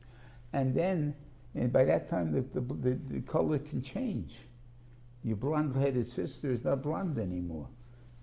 [0.52, 1.14] and then
[1.54, 4.34] and by that time the, the, the, the color can change.
[5.22, 7.68] Your blonde-headed sister is not blonde anymore.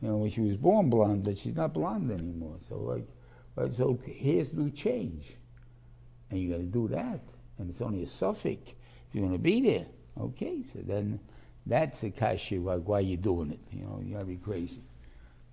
[0.01, 2.58] You know, when she was born blonde, but she's not blonde anymore.
[2.67, 3.08] So like,
[3.56, 5.34] right, so hairs do change,
[6.30, 7.21] and you got to do that,
[7.58, 9.86] and it's only a suffix if you're going to be there.
[10.19, 11.21] Okay, so then
[11.65, 12.56] that's the kasha.
[12.56, 13.62] Like, why you doing it?
[13.71, 14.82] You know, you got to be crazy.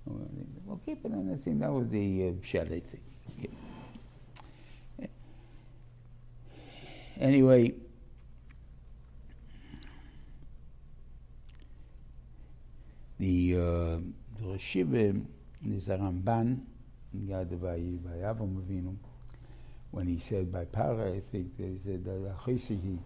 [0.09, 3.01] Okay, it then I think that was the uh, shadow thing.
[7.21, 7.75] Anyway.
[13.19, 13.99] The uh,
[14.41, 15.15] the Shiva
[15.65, 16.63] is a Ramban
[17.29, 17.77] God by
[19.93, 22.19] when he said by Para, I think they said that
[22.83, 22.99] he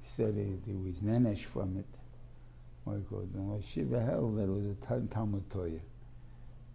[0.00, 1.84] said it, it was nenesh from it.
[2.84, 4.00] What do you call it?
[4.00, 5.91] Hell that was a Talmud Torah.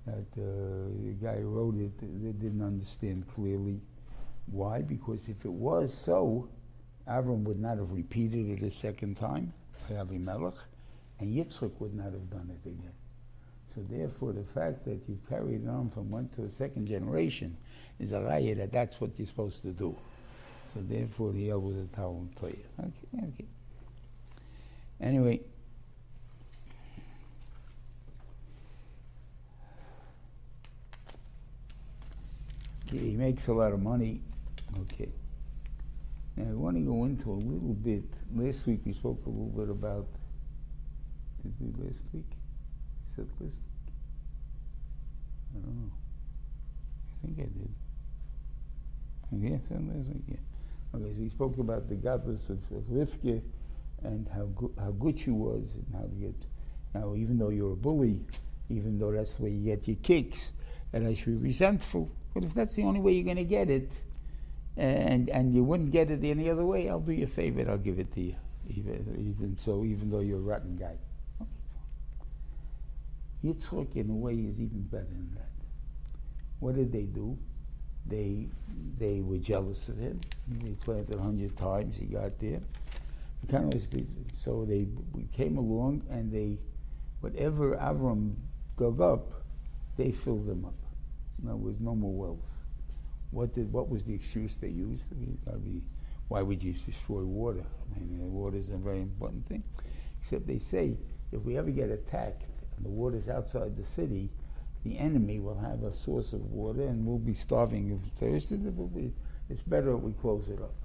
[0.08, 3.82] That uh, the guy who wrote it they didn't understand clearly.
[4.46, 4.82] Why?
[4.82, 6.48] Because if it was so,
[7.10, 9.52] Avram would not have repeated it a second time
[9.90, 12.94] by and Yitzchak would not have done it again.
[13.76, 17.58] So therefore, the fact that you carried it on from one to a second generation
[18.00, 19.94] is a raya that that's what you're supposed to do.
[20.74, 22.30] So therefore, the El was a Talmud.
[22.42, 22.58] Okay,
[23.20, 23.46] okay.
[25.02, 25.42] Anyway.
[32.88, 34.22] Okay, he makes a lot of money.
[34.80, 35.10] Okay.
[36.38, 38.06] Now I want to go into a little bit.
[38.34, 40.08] Last week we spoke a little bit about.
[41.44, 42.30] Did we last week?
[43.12, 43.94] Is it last week?
[45.56, 45.92] I don't know.
[47.12, 49.52] I think I did.
[49.52, 50.24] Yeah, said last week.
[50.30, 50.38] Yeah.
[50.96, 52.90] Okay, so we spoke about the godless of, of
[54.04, 56.36] and how good, how good she was and how to get.
[56.94, 58.22] Now, even though you're a bully,
[58.70, 60.54] even though that's where you get your kicks,
[60.94, 62.10] and I should be resentful.
[62.38, 63.90] But if that's the only way you're going to get it,
[64.78, 67.66] and and you wouldn't get it any other way, I'll do you a favor.
[67.68, 68.36] I'll give it to you.
[68.70, 70.98] Even, even so, even though you're a rotten guy.
[73.44, 75.50] Okay, in a way, is even better than that.
[76.60, 77.36] What did they do?
[78.06, 78.50] They
[79.00, 80.20] they were jealous of him.
[80.62, 81.98] He planted a hundred times.
[81.98, 82.62] He got there.
[84.32, 84.88] So they
[85.36, 86.60] came along and they,
[87.22, 88.36] whatever Avram
[88.78, 89.42] dug up,
[89.96, 90.87] they filled them up.
[91.44, 92.50] There was no more wells.
[93.32, 95.12] What did what was the excuse they used?
[95.12, 95.82] I mean, be,
[96.30, 97.64] why would you destroy water?
[97.96, 99.64] I mean, uh, water is a very important thing.
[100.20, 100.98] Except they say
[101.32, 102.44] if we ever get attacked
[102.76, 104.30] and the water's outside the city,
[104.84, 108.54] the enemy will have a source of water and we'll be starving of thirst.
[109.50, 110.76] It's better we close it up.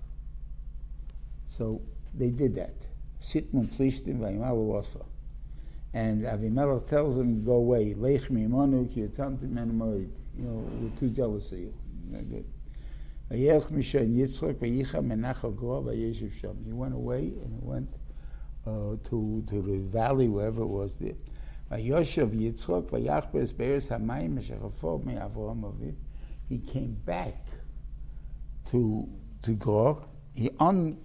[1.48, 1.80] So
[2.14, 2.74] they did that.
[3.22, 5.04] Sitmun plishtim v'yimalu
[5.94, 7.94] And Avimelech tells him, go away.
[7.94, 9.08] Lech mimanu ki
[10.36, 11.74] You know, we're too jealous of you.
[16.64, 17.88] He went away and went
[18.66, 21.14] uh, to, to the valley, wherever it was there.
[26.48, 27.46] He came back
[28.70, 29.08] to,
[29.42, 30.04] to Gor.
[30.34, 30.98] He, un,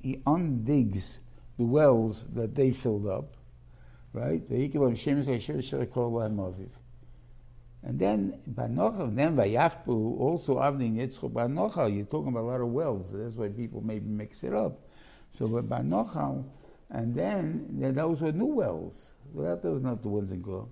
[0.00, 1.18] he undigs
[1.58, 3.36] the wells that they filled up,
[4.12, 4.42] right?
[7.84, 12.68] And then Banochal, then Vayachpu, also Avni Yitzchok Banochal, you're talking about a lot of
[12.68, 14.80] wells, that's why people maybe mix it up.
[15.30, 16.44] So Banochal,
[16.90, 19.10] and then, then those were new wells.
[19.32, 20.68] Well, those not the ones in Go.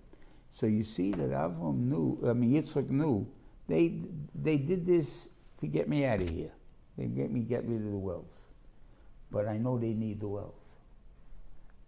[0.53, 3.27] So you see that Avram knew, I mean Yitzchak knew,
[3.67, 4.03] they,
[4.35, 5.29] they did this
[5.61, 6.53] to get me out of here.
[6.97, 8.35] They get me get rid of the wells.
[9.31, 10.55] But I know they need the wells.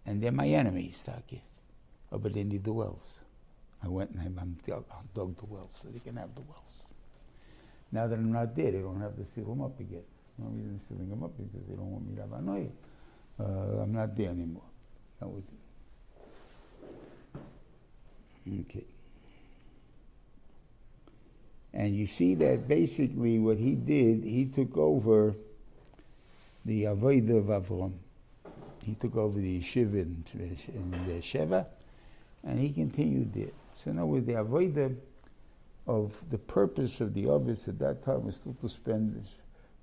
[0.05, 1.43] And they're my enemies, Taki.
[2.11, 3.21] Oh, but they need the wells.
[3.83, 4.73] I went and I
[5.13, 6.85] dug the wells so they can have the wells.
[7.91, 10.03] Now that I'm not there, they don't have to seal them up again.
[10.37, 12.69] No reason sealing them up because they don't want me to have annoy.
[13.39, 14.63] Uh, I'm not there anymore.
[15.19, 15.51] That was
[17.35, 18.61] it.
[18.61, 18.85] Okay.
[21.73, 25.35] And you see that basically what he did, he took over
[26.65, 27.93] the Avodah of Avram.
[28.83, 31.65] He took over the yeshiva in, in Sheva,
[32.43, 33.62] and he continued there.
[33.75, 34.95] So in now with the avodah
[35.87, 39.23] of the purpose of the office at that time was still to spend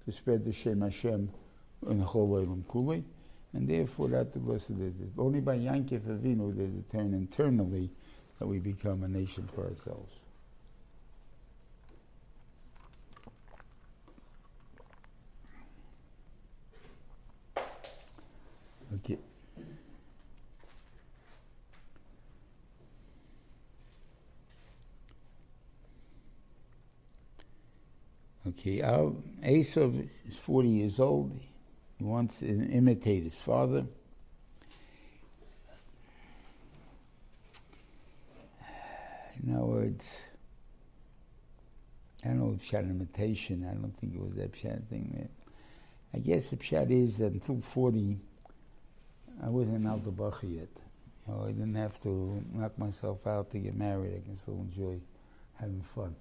[0.05, 1.31] to spread the Shem Hashem
[1.89, 3.05] in the whole Olam
[3.53, 5.11] and therefore that the lesson is this.
[5.19, 7.91] Only by Yankif Avinu there's a turn internally
[8.39, 10.21] that we become a nation for ourselves.
[18.95, 19.19] Okay.
[28.51, 29.13] Okay, our
[29.45, 31.39] Esav is 40 years old.
[31.99, 33.87] He wants to imitate his father.
[39.43, 40.21] In other words,
[42.25, 45.29] I don't know if Pshat imitation, I don't think it was that Pshat thing there.
[46.13, 48.19] I guess the Pshat is that until 40,
[49.45, 50.69] I wasn't out the Bacha yet.
[51.29, 54.15] You know, I didn't have to knock myself out to get married.
[54.17, 55.01] I can still enjoy
[55.55, 56.17] having fun.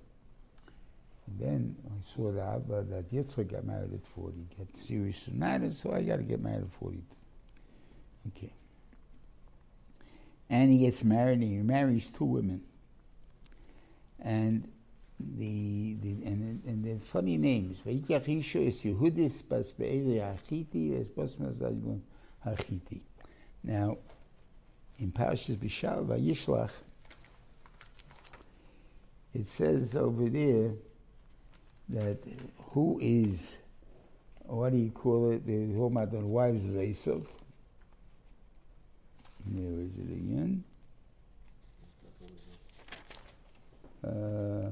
[1.37, 6.01] Then I saw Abba that Yitzchak got married at 40, get serious married, so I
[6.03, 7.03] got to get married at 42.
[8.27, 8.53] Okay.
[10.49, 12.63] And he gets married, and he marries two women.
[14.19, 14.69] And
[15.19, 17.79] the, the and, and the funny names.
[17.85, 21.09] Vayikachishu is Yehudis bas be'eri es.
[23.63, 23.97] Now,
[24.97, 26.71] in Parshas Bishal Vayishlach,
[29.33, 30.73] it says over there
[31.89, 32.17] that
[32.71, 33.57] who is,
[34.45, 35.45] what do you call it?
[35.45, 37.25] They're talking about the wives of Esav.
[39.45, 40.63] There is it again.
[44.03, 44.69] Uh,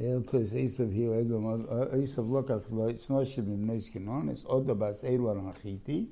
[0.00, 5.04] El tos Esav here, Esav lokach lo, it's not shim im kenon, it's oda bas
[5.04, 6.06] Elon hachiti,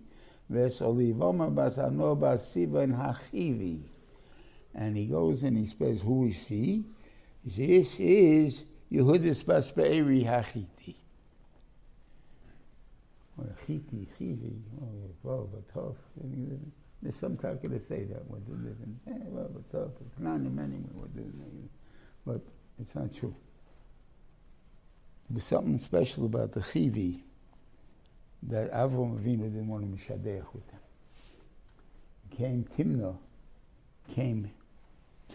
[0.48, 3.80] ves olivoma bas ano bas Sivan hachivi.
[4.74, 6.84] And he goes and he says, who is he?
[7.44, 10.94] This is Yehudis bas Be'eri hachiti.
[13.66, 15.96] Chiti, Chivi, oh.
[17.02, 19.00] There's some talk to say that what they live in.
[19.08, 19.48] Eh, well,
[22.26, 22.40] but
[22.78, 23.34] it's not true.
[25.30, 27.22] There's something special about the Chivi
[28.42, 30.80] that Avram Avinu didn't want to mishadeach with them.
[32.36, 33.16] Came Timna,
[34.14, 34.50] came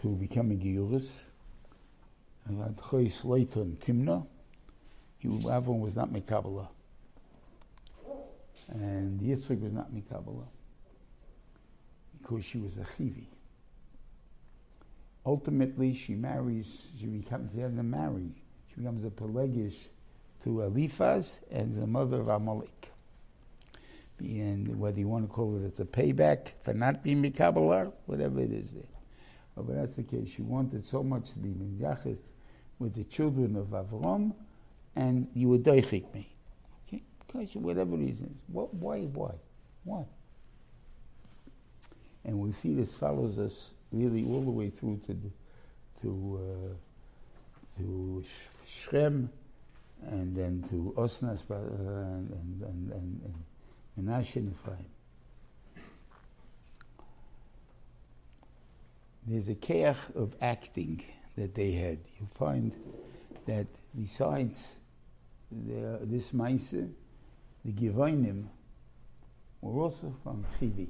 [0.02, 1.25] to become a Giyuris.
[2.48, 4.26] And at Chois Leiton Timna,
[5.18, 6.68] he, Avram was not Mekabbalah.
[8.68, 10.46] And Yitzchak was not Mekabbalah
[12.20, 13.26] because she was a Chivi.
[15.24, 18.32] Ultimately, she marries, she becomes, they have to marry.
[18.68, 19.88] She becomes a Pelegish
[20.44, 22.90] to Eliphaz and the mother of Amalek.
[24.18, 28.40] And whether you want to call it as a payback for not being Mekabbalah, whatever
[28.40, 28.82] it is there.
[29.56, 30.30] But that's the case.
[30.30, 32.22] She wanted so much to be Mizachist
[32.78, 34.34] with the children of Avram,
[34.94, 36.28] and you would deichik me
[36.88, 37.02] Okay?
[37.26, 38.38] because whatever reasons.
[38.48, 39.34] What, why, why,
[39.84, 40.04] why?
[42.24, 45.16] And we see this follows us really all the way through to
[46.02, 48.24] to uh, to
[48.66, 49.30] Shem,
[50.08, 53.34] and then to Osnas uh, and and and, and,
[53.98, 54.54] Menashe and.
[59.26, 61.02] There's a keach of acting
[61.36, 61.98] that they had.
[62.20, 62.72] You find
[63.46, 63.66] that
[63.96, 64.74] besides
[65.50, 66.90] the, this Maisa,
[67.64, 68.46] the Givonim
[69.60, 70.88] were also from Chivi.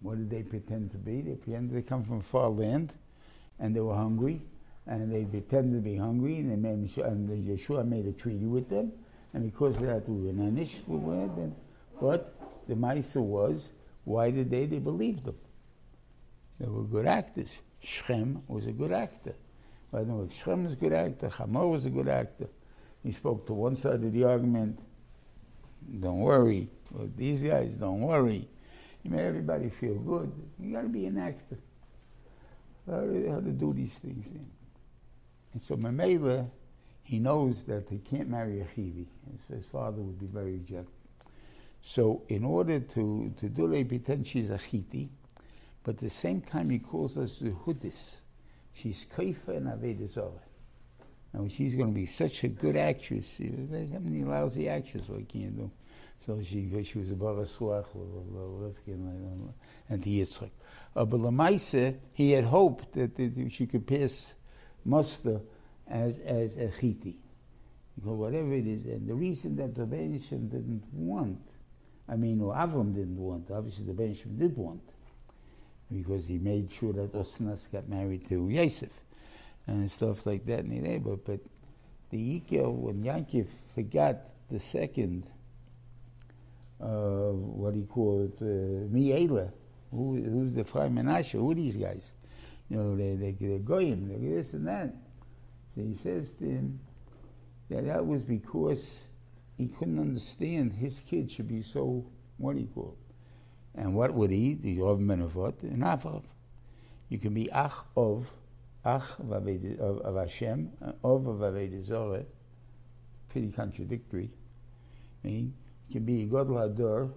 [0.00, 1.20] What did they pretend to be?
[1.20, 2.92] They pretended to come from far land,
[3.60, 4.42] and they were hungry,
[4.86, 8.68] and they pretended to be hungry, and, they made, and Yeshua made a treaty with
[8.68, 8.92] them,
[9.32, 11.54] and because of that, we were nanish, we were then.
[12.00, 12.34] But
[12.66, 13.70] the Maisa was,
[14.04, 14.66] why did they?
[14.66, 15.38] They believed them.
[16.58, 17.58] They were good actors.
[17.82, 19.34] Shem was a good actor.
[19.90, 21.28] By the way, Shem was a good actor.
[21.28, 22.48] Hamor was a good actor.
[23.02, 24.80] He spoke to one side of the argument
[26.00, 26.68] don't worry.
[26.90, 28.48] Well, these guys, don't worry.
[29.02, 30.32] You make everybody feel good.
[30.58, 31.58] You got to be an actor.
[32.88, 34.32] How to, how to do these things.
[35.52, 36.48] And so Mamela,
[37.02, 39.06] he knows that he can't marry a chivi.
[39.48, 40.92] So his father would be very rejected.
[41.80, 45.08] So in order to, to do it, pretend she's a chiti,
[45.84, 48.16] but at the same time he calls us the Hudis.
[48.74, 50.40] She's kaifa and Avedazorah.
[51.34, 53.38] Now she's going to be such a good actress.
[53.40, 55.70] There's how many lousy actors we can't do.
[56.18, 57.86] So she she was a barasuach
[59.88, 60.50] and the Yitzchak.
[60.94, 64.34] Uh, but Lamaise, he had hoped that, that she could pass
[64.84, 65.40] muster
[65.88, 67.16] as as a chiti.
[67.96, 71.40] Because whatever it is, and the reason that the Benishim didn't want,
[72.08, 74.82] I mean, or Avram didn't want, obviously the Benishim did want,
[75.92, 78.90] because he made sure that Osnas got married to Yosef
[79.66, 81.20] and stuff like that in the neighborhood.
[81.24, 81.40] But
[82.10, 84.16] the Yikel, when Yankiv forgot
[84.50, 85.24] the second,
[86.80, 89.52] uh, what he called uh, Miela,
[89.90, 92.12] who, who's the Fray Menashe, who these guys?
[92.68, 94.94] You know, they, they, they're goyim, they're this and that.
[95.74, 96.80] So he says to him
[97.70, 99.02] that that was because
[99.56, 102.04] he couldn't understand his kid should be so,
[102.38, 103.01] what do you call it?
[103.74, 104.54] And what would he?
[104.54, 106.22] The Yov Menavot, and Avav.
[107.08, 108.30] You can be Ach of
[108.84, 110.72] Ach of Hashem,
[111.04, 112.24] of of Avedizore,
[113.28, 114.30] pretty contradictory.
[115.24, 115.54] I mean,
[115.88, 117.10] you can be God Hador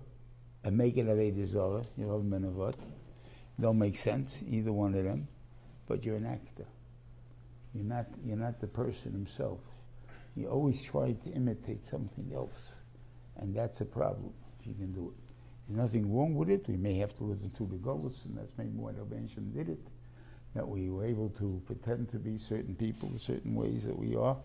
[0.64, 2.76] and make it Avedizore, you have Menavot.
[3.60, 5.28] Don't make sense, either one of them,
[5.88, 6.66] but you're an actor.
[7.74, 9.60] You're not, you're not the person himself.
[10.36, 12.76] You always try to imitate something else,
[13.38, 15.25] and that's a problem if you can do it.
[15.68, 16.68] There's nothing wrong with it.
[16.68, 19.80] We may have to listen to the Golas, and that's maybe why Rabban did it
[20.56, 24.38] that we were able to pretend to be certain people, certain ways that we are,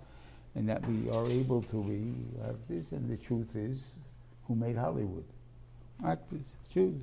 [0.56, 2.12] and that we are able to be
[2.44, 2.90] have this.
[2.90, 3.92] And the truth is,
[4.46, 5.24] who made Hollywood?
[6.04, 7.00] Actors, Jews.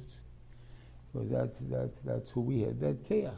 [1.13, 3.33] Because that's, that's, that's who we had, that chaos.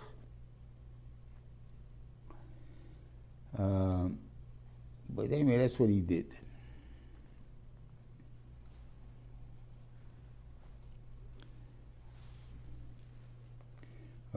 [3.57, 4.17] Um,
[5.09, 6.27] but anyway, that's what he did.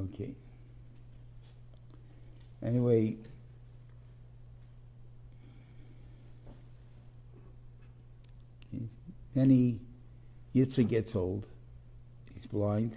[0.05, 0.35] Okay.
[2.63, 3.17] Anyway,
[9.35, 9.81] then he,
[10.55, 11.47] Yitzhak gets old.
[12.33, 12.97] He's blind.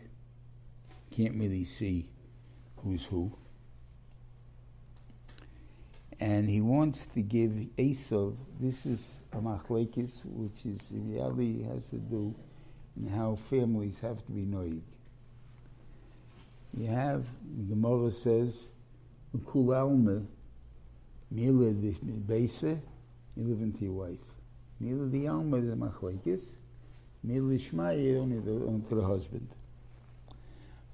[1.12, 2.10] Can't really see
[2.78, 3.32] who's who.
[6.20, 11.90] And he wants to give Esav, this is a machlekes, which is in reality has
[11.90, 12.34] to do
[12.98, 14.82] in how families have to be noig.
[16.78, 17.28] You have,
[17.70, 18.68] Gemara says,
[19.46, 20.22] Kul alma,
[21.32, 22.80] the beisa,
[23.36, 24.20] you live into your wife.
[24.80, 26.56] Mila the alma is a machlekes,
[27.24, 29.48] mila shmaya only the, only to the husband.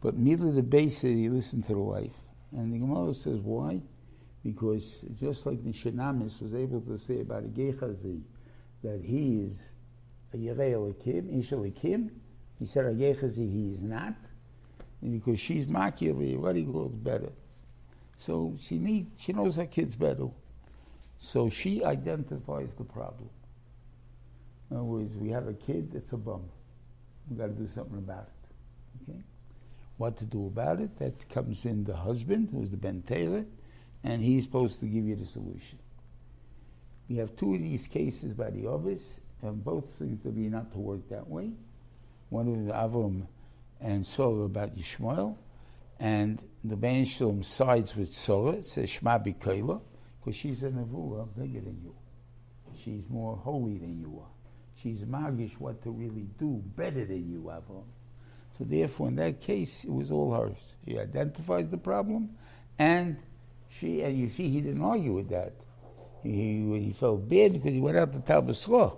[0.02, 2.14] But mila the beisa, you listen to the wife.
[2.52, 3.82] And the Gemara says, why?
[4.44, 8.22] Because just like the Shinamis was able to say about a Gechazi,
[8.84, 9.72] that he is
[10.34, 12.10] a Yerei Elikim, Ish Elikim,
[12.60, 14.16] he said a Gechazi he is not,
[15.10, 17.32] because she's what he goes better.
[18.18, 20.28] So she needs, she knows her kids better.
[21.18, 23.30] So she identifies the problem.
[24.70, 26.44] In other words, we have a kid that's a bum.
[27.30, 29.12] We've got to do something about it.
[29.12, 29.20] Okay?
[29.98, 30.98] What to do about it?
[31.00, 33.46] That comes in the husband, who's the Ben Taylor,
[34.04, 35.80] and he's supposed to give you the solution.
[37.10, 40.72] We have two of these cases by the office, and both seem to be not
[40.74, 41.52] to work that way.
[42.30, 43.26] One of the Avram
[43.82, 45.38] and Sorah about Yishmael,
[46.00, 49.82] and the Ben Shalom sides with Sorah, it says Shema B'Koila,
[50.20, 51.96] because she's a Nevuah bigger than you.
[52.84, 54.30] She's more holy than you are.
[54.76, 57.84] She's magish what to really do better than you, Avram.
[58.58, 60.74] So therefore, in that case, it was all hers.
[60.88, 62.32] She identifies the problem,
[62.80, 63.18] and
[63.70, 65.54] she, and you see, he didn't argue with that.
[66.24, 68.92] He, he felt bad because he went out to Basra.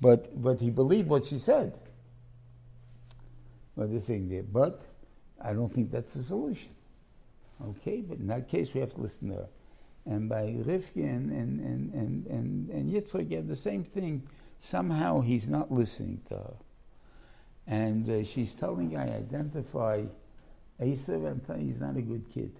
[0.00, 1.78] But, but he believed what she said.
[3.76, 4.42] Well, the thing there.
[4.42, 4.82] But
[5.40, 6.70] I don't think that's the solution.
[7.64, 9.48] Okay, but in that case, we have to listen to her.
[10.06, 14.22] And by Rivki and, and, and, and, and, and you have the same thing.
[14.58, 16.54] Somehow he's not listening to her.
[17.66, 20.02] And uh, she's telling I identify
[20.80, 22.52] Esav, I'm telling he's not a good kid.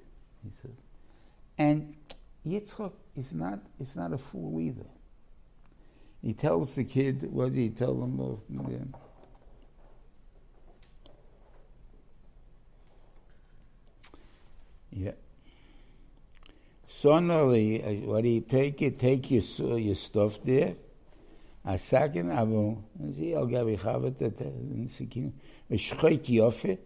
[0.44, 0.76] He said.
[1.58, 1.94] And
[2.46, 4.86] Yitzchak is not, is not a fool either.
[6.22, 8.02] He tells the kid, what he tell?
[8.02, 8.78] Uh, yeah.
[16.86, 18.98] Sonally, what do you take it?
[18.98, 20.74] Take your, your stuff there.
[21.64, 22.76] A second, aber
[23.10, 25.32] sie auch gab ich habe das in Sikin.
[25.68, 26.78] Es schreit Joffe.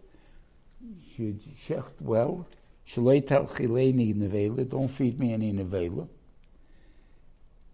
[1.15, 2.45] Should shecht well.
[2.85, 4.63] Shleit al chileni nevela.
[4.65, 6.07] Don't feed me any nevela.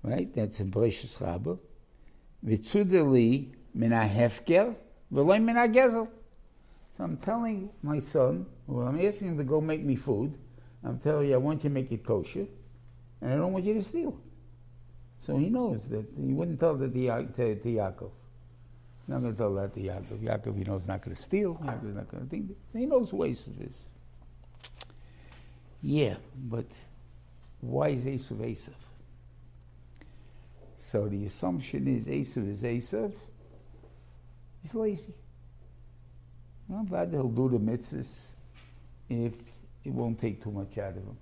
[0.02, 0.34] Right?
[0.34, 1.58] That's a precious rabba.
[2.46, 4.74] Vitzudeli min a hefker.
[5.12, 6.08] V'loy min a gezel.
[6.98, 10.34] So I'm telling my son, well, I'm asking him to go make me food.
[10.84, 12.46] I'm telling you, I want you to make it kosher,
[13.22, 14.20] and I don't want you to steal.
[15.26, 18.12] So he knows that he wouldn't tell that to, to, to Yaakov.
[19.08, 20.20] Not going to tell that to Yaakov.
[20.22, 21.56] Yaakov, he knows, not going to steal.
[21.56, 22.52] Yaakov's not going to think.
[22.72, 23.90] So he knows who Esav is.
[25.82, 26.66] Yeah, but
[27.62, 28.76] why is Esav Esav?
[30.78, 33.14] So the assumption is Esav is Esav.
[34.62, 35.14] He's lazy.
[36.74, 38.26] Not glad he'll do the mitzvahs
[39.08, 39.36] if
[39.84, 41.18] it won't take too much out of him.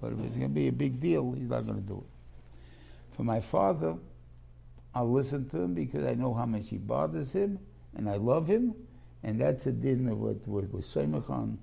[0.00, 3.14] But if it's going to be a big deal, he's not going to do it.
[3.14, 3.96] For my father,
[4.92, 7.60] I'll listen to him because I know how much he bothers him,
[7.94, 8.74] and I love him,
[9.22, 11.56] and that's a din of what what was Seimachan,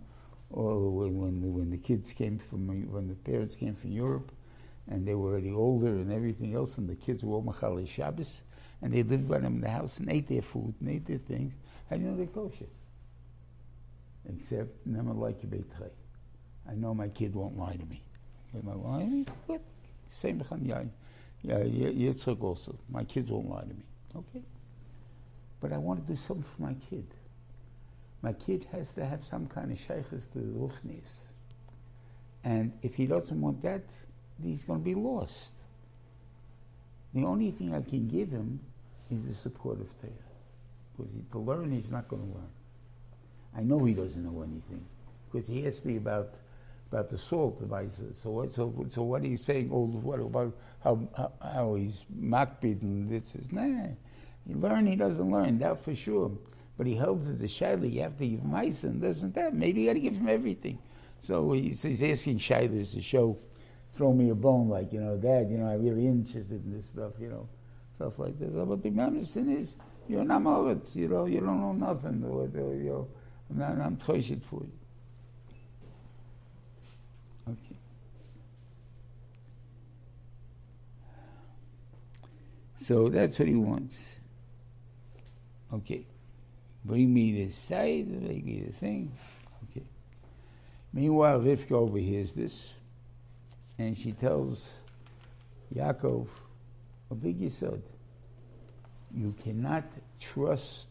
[0.50, 4.32] or when when the, when the kids came from when the parents came from Europe,
[4.88, 8.44] and they were already older and everything else, and the kids were all Machal Shabbos,
[8.82, 11.18] and they lived by them in the house and ate their food and ate their
[11.18, 11.54] things.
[11.90, 12.66] How do you know they're kosher?
[14.30, 15.92] Except never like your betray.
[16.70, 18.04] I know my kid won't lie to me.
[18.56, 19.28] Am I lying?
[19.46, 19.62] What?
[20.10, 20.42] Same
[21.44, 22.76] yeah, yeah, Yitzchak also.
[22.90, 23.84] My kids won't lie to me.
[24.16, 24.44] Okay.
[25.62, 27.06] But I want to do something for my kid.
[28.22, 31.28] My kid has to have some kind of shaykhs to the ruchnis.
[32.44, 33.84] And if he doesn't want that,
[34.42, 35.56] he's going to be lost.
[37.18, 38.60] The only thing I can give him
[39.10, 40.14] is the support of Torah.
[40.96, 42.52] Because he, to learn, he's not going to learn.
[43.56, 44.86] I know he doesn't know anything.
[45.26, 46.36] Because he asked me about
[46.92, 48.20] about the salt devices.
[48.22, 49.72] So what, so, so what are you saying?
[49.74, 53.88] Oh, what about how, how, how he's makbid and this is, nah.
[54.48, 56.32] He learn, he doesn't learn, that for sure.
[56.78, 59.56] But he holds it a shaila, you have to give mice and this and that.
[59.56, 60.78] Maybe you got to give him everything.
[61.20, 63.38] So he's, he's asking shailas to show
[63.98, 66.86] throw me a bone, like, you know, Dad, you know, I'm really interested in this
[66.86, 67.50] stuff, you know,
[67.96, 68.52] stuff like this.
[68.54, 69.76] But the medicine is,
[70.08, 73.08] you're not amoritz, you know, you don't know nothing, or, or, you know,
[73.50, 74.72] I'm, not, I'm for you.
[77.50, 77.76] Okay.
[82.76, 84.20] So that's what he wants.
[85.74, 86.06] Okay.
[86.86, 89.12] Bring me the side, bring me the thing.
[89.72, 89.86] Okay.
[90.94, 92.76] Meanwhile, Rivka overhears this,
[93.78, 94.82] and she tells
[95.74, 96.28] Yaakov
[97.12, 97.82] a big yisod.
[99.14, 99.86] You cannot
[100.20, 100.88] trust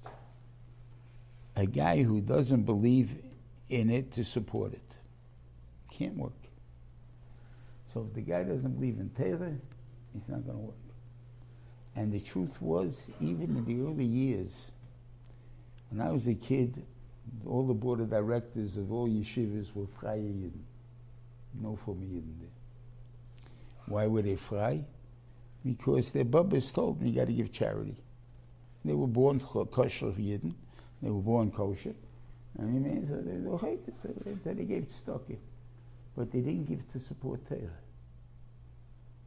[1.56, 3.14] a guy who doesn't believe
[3.68, 4.96] in it to support it.
[5.90, 6.32] Can't work.
[7.92, 9.54] So if the guy doesn't believe in Torah,
[10.14, 10.74] it's not going to work.
[11.96, 14.70] And the truth was, even in the early years,
[15.90, 16.84] when I was a kid,
[17.46, 20.60] all the board of directors of all yeshivas were Freie Yidden.
[21.54, 22.55] No for Yidden there.
[23.86, 24.84] Why were they frei?
[25.64, 27.96] Because their bubbas told them you got to give charity.
[28.84, 30.54] They were born kosher Yidden.
[31.02, 31.94] They were born kosher.
[32.58, 33.58] And he means so they were
[33.92, 34.08] so
[34.44, 35.36] they gave tzedakah.
[36.16, 37.60] But they didn't give to support Torah.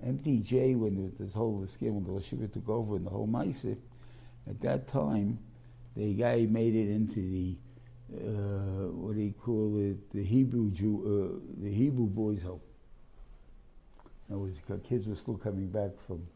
[0.05, 3.76] MTJ, when this whole scheme when the Yeshiva took over and the whole Maisa,
[4.49, 5.38] at that time,
[5.95, 7.55] the guy made it into the
[8.12, 10.12] uh, what do you call it?
[10.12, 12.41] The Hebrew Jew, uh, the Hebrew boys'
[14.38, 14.53] was
[14.88, 16.27] kids were still coming back from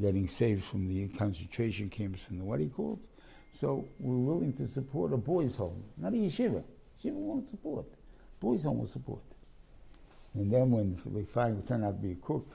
[0.00, 3.06] getting saved from the concentration camps from the what he called.
[3.52, 6.62] So we're willing to support a boys' home, not a yeshiva.
[7.02, 7.86] Yeshiva won't support.
[8.40, 9.22] Boys' home will support.
[10.34, 12.46] And then when they finally turned out to be a cook,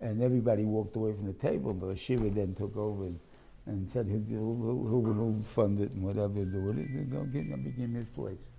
[0.00, 3.18] and everybody walked away from the table, the yeshiva then took over and
[3.66, 8.50] and said he'll, he'll fund it and whatever do it, they'll get begin his place.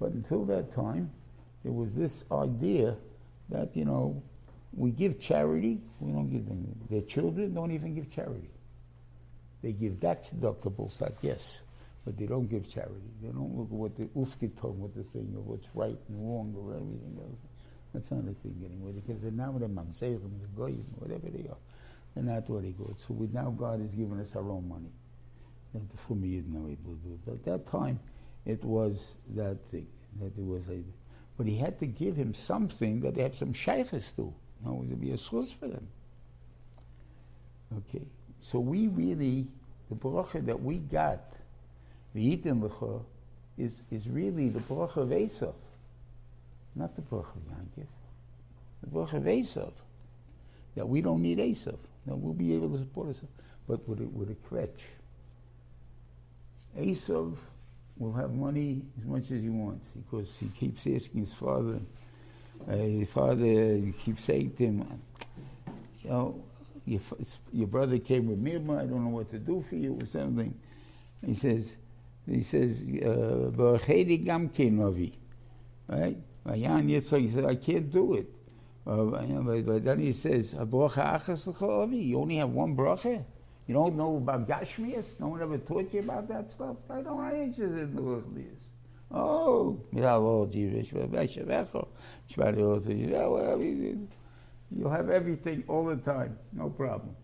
[0.00, 1.10] But until that time,
[1.62, 2.96] there was this idea
[3.50, 4.22] that, you know,
[4.72, 6.66] we give charity, we don't give them.
[6.90, 8.50] Their children don't even give charity.
[9.62, 11.62] They give tax deductibles, like yes,
[12.04, 13.10] but they don't give charity.
[13.22, 16.28] They don't look at what the ufkit told what the thing of what's right and
[16.28, 17.40] wrong or everything else.
[17.92, 21.56] That's not a thing anymore because they're now the mamzerim, the goyim, whatever they are
[22.18, 22.98] and not very good.
[22.98, 24.90] So we now God has given us our own money.
[25.72, 25.80] To.
[27.24, 28.00] But at that time,
[28.46, 29.86] it was that thing
[30.20, 30.82] that it was a.
[31.36, 34.34] But he had to give him something that they have some shaykhs to.
[34.64, 35.86] Know, it be a source for them.
[37.76, 38.02] Okay,
[38.40, 39.46] so we really
[39.88, 41.34] the bracha that we got,
[42.14, 43.02] the Yitin Lecha,
[43.56, 45.54] is is really the bracha of Esav,
[46.74, 47.86] not the bracha of Yankiv.
[48.82, 49.72] The bracha of Esav
[50.76, 51.78] that we don't need Esav.
[52.06, 53.34] that we'll be able to support ourselves,
[53.66, 54.80] but with a, with a kvetch.
[56.78, 57.34] Esav
[57.98, 61.80] will have money as much as he wants because he keeps asking his father.
[62.66, 65.02] Uh, father keeps saying to him,
[66.02, 66.42] you know,
[66.84, 67.00] your,
[67.52, 70.54] your brother came with me, I don't know what to do for you or something.
[71.24, 71.76] He says,
[72.26, 73.50] he says, uh,
[75.88, 76.16] right?
[76.54, 78.26] He said, I can't do it.
[78.86, 80.60] Uh, but then he says, You
[82.18, 83.24] only have one bracha?
[83.66, 85.20] You don't know about Gashmias?
[85.20, 86.76] No one ever taught you about that stuff?
[86.88, 88.70] I don't want interested in the worldliest.
[89.10, 90.04] Oh, you'll
[94.90, 97.16] have everything all the time, no problem.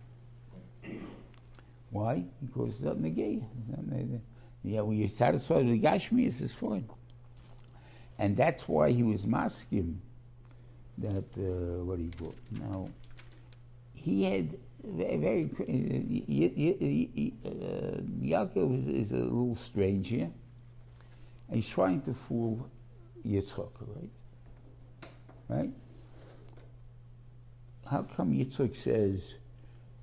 [1.91, 2.25] Why?
[2.41, 3.45] Because it's not negay.
[4.63, 6.89] Yeah, when you're satisfied with Gashmias, it's fine.
[8.19, 10.01] And that's why he was masking
[10.99, 12.89] that uh, what you call now
[14.05, 15.47] he had very, very uh,
[17.49, 20.31] uh, Yaakov is, is, a little strange here.
[21.55, 22.69] He's trying to fool
[23.25, 24.11] Yitzchak, right?
[25.49, 25.71] Right?
[27.89, 29.37] How come Yitzchak says,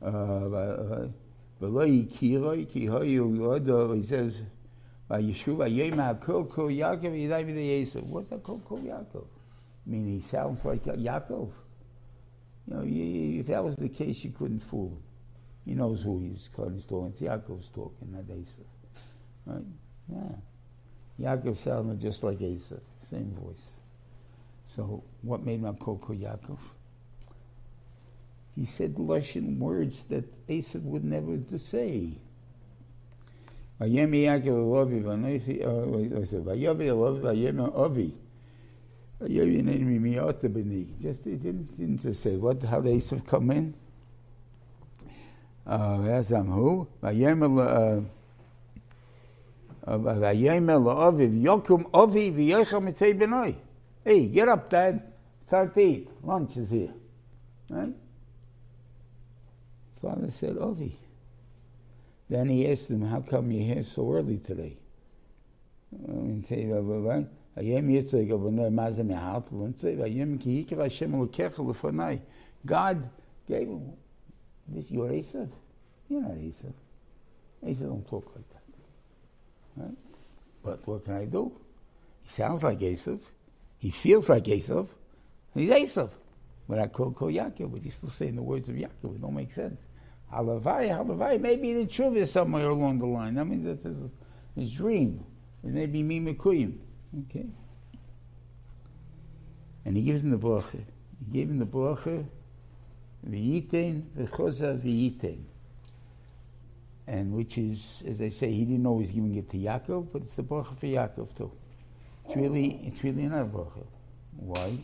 [0.01, 1.09] uh,
[1.59, 2.05] he
[7.85, 9.25] says, What's that called, Yaakov?
[9.25, 11.51] I mean, he sounds like Yaakov.
[12.67, 15.03] You know, if that was the case, you couldn't fool him.
[15.65, 16.75] He knows who he's talking.
[16.77, 18.59] It's Yaakov's talking, not Esav.
[19.45, 19.65] Right?
[20.07, 20.35] Yeah.
[21.22, 23.69] Yaakov sounded just like Esav, same voice.
[24.65, 25.61] So, what made
[25.97, 26.57] call Yaakov?
[28.55, 32.17] He said Russian words that Esav would never say.
[37.76, 38.13] Avi.
[39.22, 39.26] Uh,
[41.01, 43.74] just it didn't, didn't say what how the Esav come in.
[45.65, 46.88] Uh, as I'm who?
[54.03, 55.01] Hey, get up, Dad.
[55.47, 56.09] Start to eat.
[56.23, 56.93] Lunch is here.
[57.69, 57.93] Right?
[60.01, 60.93] Father said, Ovi.
[62.29, 64.77] Then he asked him, How come you're here so early today?
[65.93, 66.43] I mean?
[72.65, 73.09] God
[73.47, 73.93] gave him
[74.67, 74.89] this.
[74.89, 75.49] You're Esav.
[76.07, 76.73] You're not Esav.
[77.65, 78.50] Esav don't talk like.
[79.76, 79.97] Right?
[80.63, 81.51] But what can I do?
[82.24, 83.19] He sounds like Esav.
[83.80, 84.88] He feels like Esav.
[85.53, 86.09] He's Esav.
[86.69, 89.15] But I call, call Yaakov, but he's still saying the words of Yaakov.
[89.15, 89.88] It don't make sense.
[90.32, 91.41] Halavai, halavai.
[91.41, 93.38] Maybe the truth is somewhere along the line.
[93.38, 93.86] I mean, that's
[94.55, 95.26] his, dream.
[95.63, 96.78] It may be me mekuyim.
[97.30, 97.47] Okay.
[99.84, 100.72] And he gives him the bracha.
[101.19, 102.26] He gave him the bracha.
[103.28, 105.43] V'yitein v'choza v'yitein.
[107.07, 110.07] And which is, as I say, he didn't know he was giving it to Yaakov,
[110.13, 111.51] but it's the bracha for Yaakov too.
[112.25, 113.85] It's really, it's really not a bracha.
[114.37, 114.77] Why?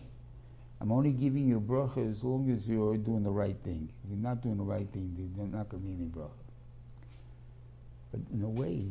[0.79, 3.89] I'm only giving you a bracha as long as you're doing the right thing.
[4.03, 6.31] If you're not doing the right thing, there's not going to be any bracha.
[8.11, 8.85] But in a way,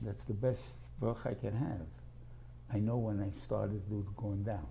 [0.00, 1.86] that's the best bracha I can have.
[2.72, 3.82] I know when I started
[4.16, 4.66] going down.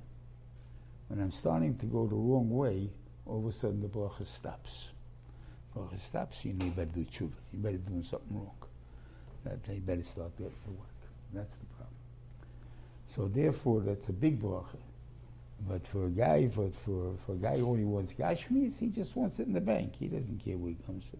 [1.07, 2.89] When I'm starting to go the wrong way,
[3.25, 4.91] all of a sudden the bracha stops.
[5.75, 7.31] Bracha stops, you you better do tshuva.
[7.53, 8.55] You better be doing something wrong.
[9.43, 10.87] That you better start getting to work.
[11.33, 11.95] That's the problem.
[13.07, 14.77] So therefore, that's a big bracha.
[15.67, 19.15] But for a guy, but for, for a guy who only wants Gashmis, he just
[19.15, 19.95] wants it in the bank.
[19.99, 21.19] He doesn't care where it comes from.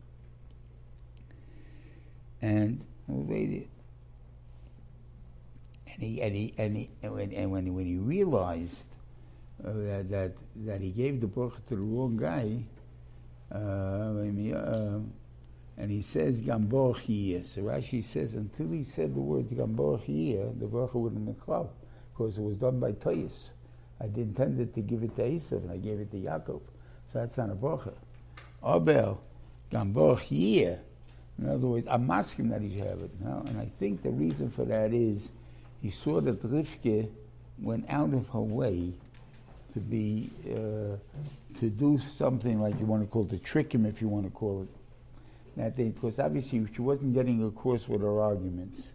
[2.42, 2.84] And
[5.96, 8.88] and he and he and, he, and, when, and when, when he realized
[9.64, 10.34] uh, that, that
[10.66, 12.64] that he gave the book to the wrong guy,
[13.54, 15.00] uh, uh,
[15.82, 16.96] and he says Gambor
[17.44, 21.68] So Rashi says until he said the words Gambor the bracha wouldn't have been
[22.14, 23.50] because it was done by Toyas.
[24.00, 26.62] I intended to give it to Esav, and I gave it to Yaakov.
[27.12, 27.94] So that's not a bracha.
[28.64, 29.24] Abel,
[29.72, 30.32] Gamboch.
[31.40, 33.44] In other words, I'm asking that he should have it now.
[33.48, 35.30] And I think the reason for that is
[35.82, 37.10] he saw that Rivke
[37.60, 38.94] went out of her way
[39.74, 40.98] to be, uh,
[41.60, 44.26] to do something like you want to call it, to trick him if you want
[44.26, 44.81] to call it.
[45.58, 48.92] That day, because obviously she wasn't getting across with her arguments.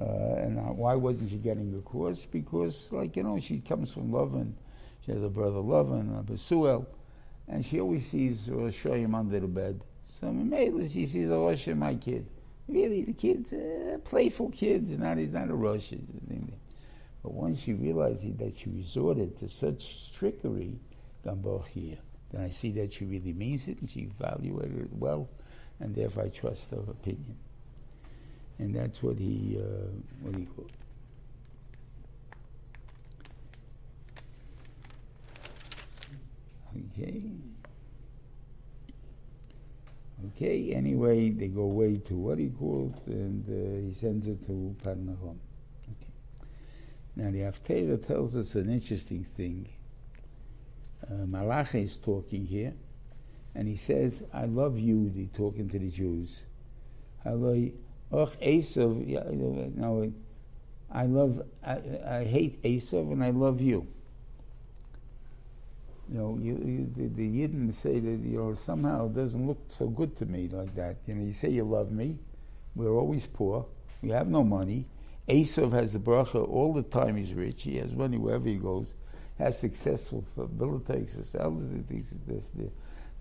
[0.00, 0.04] Uh,
[0.36, 2.24] and uh, why wasn't she getting a course?
[2.24, 4.54] Because, like, you know, she comes from Lovin.
[5.04, 6.86] She has a brother Lovin, a Besuel,
[7.48, 9.80] and she always sees Rosh him under the bed.
[10.04, 12.26] So maybe she sees oh, a Rosh my kid.
[12.68, 14.88] Really, the kid's a playful kid.
[15.00, 15.92] Not, he's not a Rosh.
[17.22, 20.78] But once she realized that she resorted to such trickery,
[21.24, 21.98] Gambochia,
[22.30, 25.28] then I see that she really means it and she evaluated it well,
[25.80, 27.36] and therefore I trust her opinion
[28.60, 29.88] and that's what he uh,
[30.20, 30.70] what he called.
[36.98, 37.22] Okay.
[40.28, 40.72] Okay.
[40.74, 45.38] Anyway, they go away to what he called, and uh, he sends it to Parnachon.
[45.92, 46.12] Okay.
[47.16, 49.68] Now the Haftarah tells us an interesting thing.
[51.10, 52.74] Uh, Malachi is talking here,
[53.54, 56.42] and he says, "I love you." He's talking to the Jews.
[57.24, 57.70] I love
[58.12, 60.12] no,
[60.92, 61.78] I love, I,
[62.08, 63.86] I hate Esav and I love you.
[66.08, 69.58] You know, you, you, the, the Yidden say that, you know, somehow it doesn't look
[69.68, 70.96] so good to me like that.
[71.06, 72.18] You know, you say you love me,
[72.74, 73.64] we're always poor,
[74.02, 74.86] we have no money.
[75.28, 78.94] Esav has the bracha all the time he's rich, he has money wherever he goes,
[79.38, 80.24] has successful
[80.58, 81.48] military success,
[81.88, 82.68] this, this, the,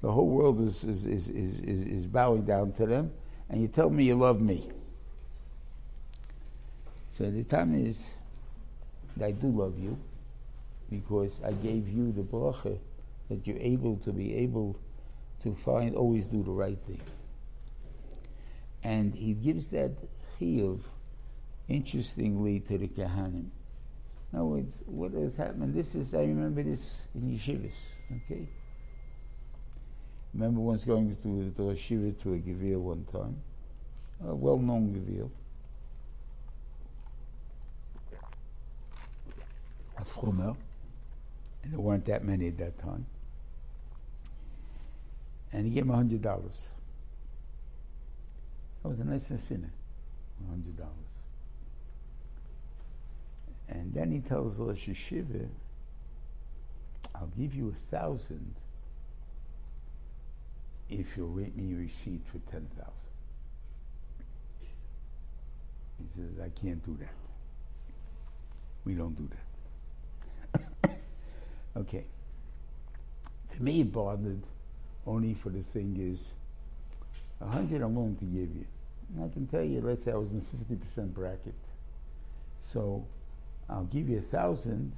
[0.01, 3.11] the whole world is, is, is, is, is bowing down to them,
[3.49, 4.69] and you tell me you love me.
[7.09, 8.09] So the time is,
[9.21, 9.97] I do love you
[10.89, 12.77] because I gave you the bracha
[13.29, 14.79] that you're able to be able
[15.43, 17.01] to find, always do the right thing.
[18.83, 19.91] And he gives that
[20.39, 20.79] chiyuv,
[21.67, 23.49] interestingly, to the Kahanim.
[24.31, 25.73] Now, it's, what has happened?
[25.73, 26.81] This is, I remember this
[27.15, 27.75] in yeshivas,
[28.15, 28.47] okay?
[30.34, 33.36] Remember once going to the yeshiva to a gevir one time,
[34.25, 35.30] a well-known gevir.
[39.99, 40.55] a frummer,
[41.63, 43.05] and there weren't that many at that time.
[45.51, 46.69] And he gave him a hundred dollars.
[48.82, 49.71] That was a nice sinner,
[50.45, 50.93] a hundred dollars.
[53.67, 55.47] And then he tells Rosh Yeshiva,
[57.13, 58.55] I'll give you a thousand
[60.89, 62.93] if you'll write me a receipt for ten thousand.
[65.99, 67.13] He says, I can't do that.
[68.85, 70.99] We don't do that.
[71.77, 72.03] Okay.
[73.51, 74.41] To me, it bothered
[75.05, 76.33] only for the thing is,
[77.41, 78.65] a hundred I'm willing to give you.
[79.15, 81.55] And I can tell you, let's say I was in the fifty percent bracket,
[82.61, 83.05] so
[83.69, 84.91] I'll give you a thousand,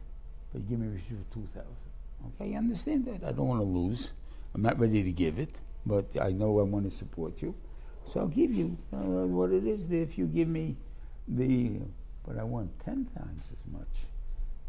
[0.51, 2.35] but you give me a receipt for two thousand.
[2.39, 3.23] Okay, you understand that?
[3.27, 4.13] I don't want to lose.
[4.53, 5.53] I'm not ready to give it,
[5.85, 7.55] but I know I want to support you,
[8.05, 9.91] so I'll give you uh, what it is.
[9.91, 10.75] If you give me
[11.27, 11.79] the,
[12.25, 13.87] but I want ten times as much.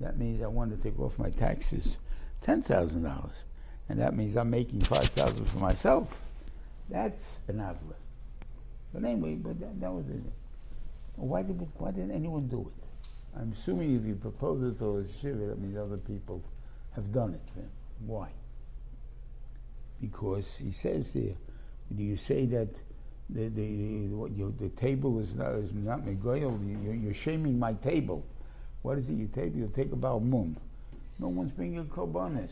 [0.00, 1.98] That means I want to take off my taxes,
[2.40, 3.44] ten thousand dollars,
[3.88, 6.22] and that means I'm making five thousand for myself.
[6.88, 7.94] That's an avla.
[8.92, 10.22] But anyway, but that, that was it.
[11.16, 13.38] Why did why didn't anyone do it?
[13.38, 16.42] I'm assuming if you propose it to a shiva, that means other people
[16.94, 17.64] have done it.
[18.06, 18.28] Why?
[20.02, 21.34] Because he says there,
[21.96, 22.68] do you say that
[23.30, 26.58] the the you, the table is not is not megoyel?
[26.84, 28.26] You're, you're shaming my table.
[28.82, 29.14] What is it?
[29.14, 30.56] You take you take about mum.
[31.20, 32.50] No one's bringing korbanos,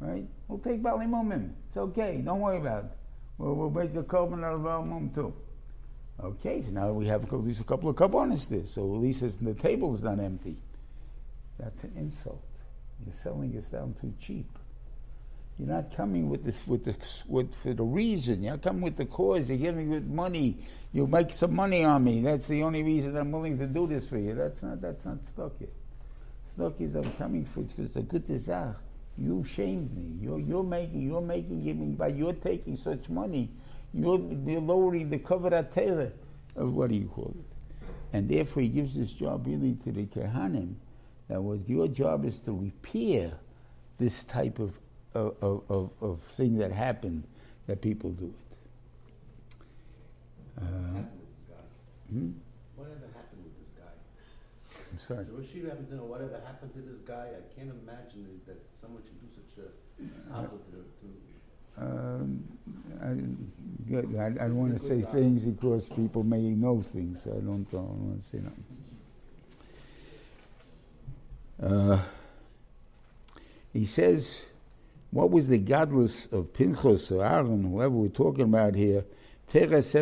[0.00, 0.26] right?
[0.48, 1.52] We'll take bali mumim.
[1.68, 2.20] It's okay.
[2.24, 2.90] Don't worry about it.
[3.38, 5.32] We'll, we'll make the korban out of our mum too.
[6.22, 8.66] Okay, so now we have at least a couple of korbanos there.
[8.66, 10.56] So at least the table is not empty.
[11.58, 12.42] That's an insult.
[13.04, 14.46] You're selling us down too cheap.
[15.58, 16.96] You're not coming with this with the
[17.28, 18.42] with for the reason.
[18.42, 19.48] You're coming with the cause.
[19.48, 20.58] You're giving me money.
[20.92, 22.20] You make some money on me.
[22.20, 24.34] That's the only reason I'm willing to do this for you.
[24.34, 25.68] That's not that's not stuck here.
[26.54, 28.76] Stuck is I'm coming for because the good desire.
[29.18, 30.18] You shamed me.
[30.20, 33.50] You're you're making you're making giving by you're taking such money.
[33.94, 36.12] You're, you're lowering the covered Torah
[36.56, 40.06] of what do you call it, and therefore he gives this job really to the
[40.06, 40.76] kehanim.
[41.28, 43.32] That was your job is to repair
[43.98, 44.72] this type of
[45.14, 47.24] of, of, of thing that happened
[47.66, 48.32] that people do it.
[50.60, 50.64] Uh,
[52.10, 52.30] hmm?
[52.76, 53.94] Whatever happened with this guy?
[54.92, 55.26] I'm sorry.
[55.26, 57.28] So Rosh happens to know whatever happened to this guy.
[57.36, 62.44] I can't imagine that- someone should do such a awful to, to Um,
[63.00, 63.06] I.
[64.18, 67.22] I, I don't want to say things because people may know things.
[67.22, 68.64] So I don't, I don't want to say nothing.
[71.62, 72.02] Uh,
[73.72, 74.42] he says,
[75.12, 79.04] what was the godless of Pinchas or Aaron, whoever we're talking about here?
[79.52, 80.00] The Gemara says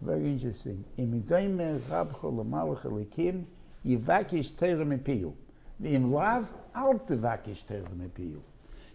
[0.00, 0.84] very interesting.
[0.96, 1.08] You're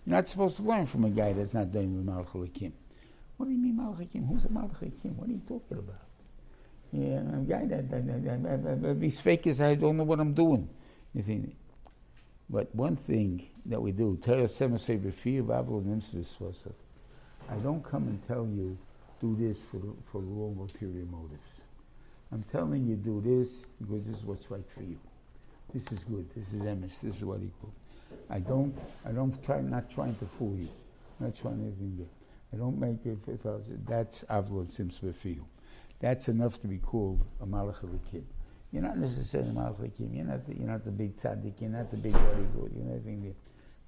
[0.06, 2.72] not supposed to learn from a guy that's not doing malach elikim
[3.44, 6.00] what do you mean malach elikim who's a malach elikim what are you talking about
[6.94, 10.20] yeah, a guy that, that, that, that, that he's fake as I don't know what
[10.20, 10.70] I'm doing.
[11.16, 11.56] You think,
[12.52, 14.36] but one thing that we do, I
[17.64, 18.78] don't come and tell you
[19.20, 19.80] do this for
[20.12, 21.62] for long ulterior motives.
[22.32, 25.00] I'm telling you do this because this is what's right for you.
[25.74, 26.30] This is good.
[26.36, 27.02] This is emes.
[27.02, 27.74] This is what he called.
[28.30, 28.78] I don't.
[29.04, 29.62] I don't try.
[29.62, 30.70] Not trying to fool you.
[31.20, 31.96] Not trying anything.
[31.98, 32.23] Good.
[32.54, 33.18] I don't make it.
[33.28, 33.56] If I
[33.88, 35.02] that's avlon sims.
[36.00, 38.24] That's enough to be called a malach elikim.
[38.72, 40.16] You're not necessarily a malach elikim.
[40.16, 40.46] You're not.
[40.46, 41.60] The, you're not the big tzaddik.
[41.60, 42.72] You're not the big very good.
[42.76, 43.34] You're nothing there.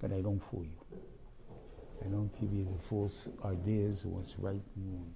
[0.00, 0.98] But I don't fool you.
[2.04, 5.14] I don't give you the false ideas of what's right and wrong.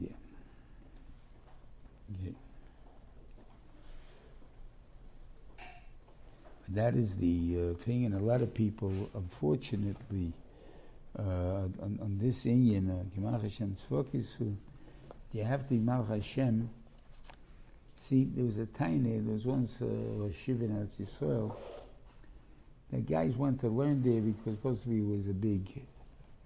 [0.00, 0.08] Yeah.
[2.24, 2.32] Yeah.
[6.68, 10.32] That is the uh, thing, and a lot of people, unfortunately,
[11.18, 14.36] on, on this Indian, Gemach Hashem's focus,
[15.32, 16.68] you have to Gemach Hashem.
[17.96, 21.54] See, there was a tiny, there was once uh, a Shiva Eretz Yisrael.
[22.90, 25.82] The guys went to learn there because to be was a big,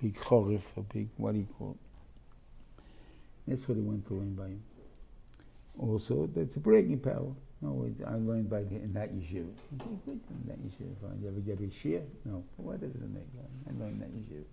[0.03, 2.83] big chorif, a big, what do you call it?
[3.47, 4.63] That's what he went to learn by him.
[5.79, 7.33] Also, that's a breaking power.
[7.65, 9.49] No, I learned by in that yeshiva.
[9.81, 10.21] Okay, good.
[10.29, 11.23] In that yeshiva.
[11.23, 12.03] You ever get a shia?
[12.27, 12.45] No.
[12.59, 13.25] What does it make?
[13.67, 14.45] I learned that yeshiva.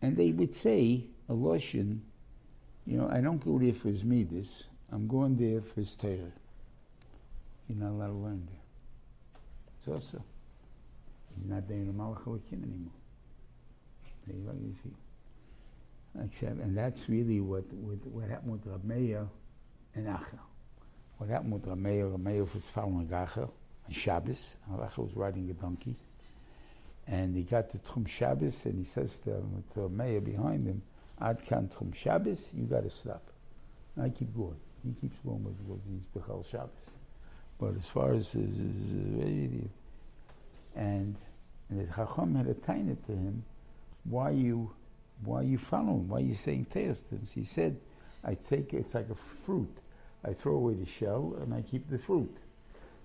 [0.00, 1.98] And they would say, a Loshin,
[2.86, 4.68] you know, I don't go there for his midas.
[4.92, 6.32] I'm going there for his Torah.
[7.68, 8.62] You're not allowed to learn there.
[9.76, 10.22] It's also.
[11.36, 12.92] You're not there in the Malach Elikim anymore.
[14.28, 15.07] There you are, you see.
[16.24, 18.82] Except, and that's really what, what, what happened with Rab
[19.94, 20.38] and Acher.
[21.18, 24.56] What happened with Rab Meir, was following Acher on Shabbos.
[24.72, 25.96] Acher was riding a donkey.
[27.06, 29.42] And he got to Tchum Shabbos and he says to,
[29.74, 30.82] to Rab behind him,
[31.20, 33.22] Ad kan Tchum Shabbos, you got to stop.
[33.96, 34.60] And I keep going.
[34.84, 36.70] He keeps going with, with his Bechal Shabbos.
[37.58, 39.70] But as far as his, his, his
[40.76, 41.16] and,
[41.68, 43.44] and the Chacham had a tiny to him,
[44.04, 44.70] why you,
[45.24, 46.08] why are you following?
[46.08, 47.32] Why are you saying teostems?
[47.32, 47.78] He said,
[48.24, 49.78] I take it's like a fruit.
[50.24, 52.34] I throw away the shell and I keep the fruit.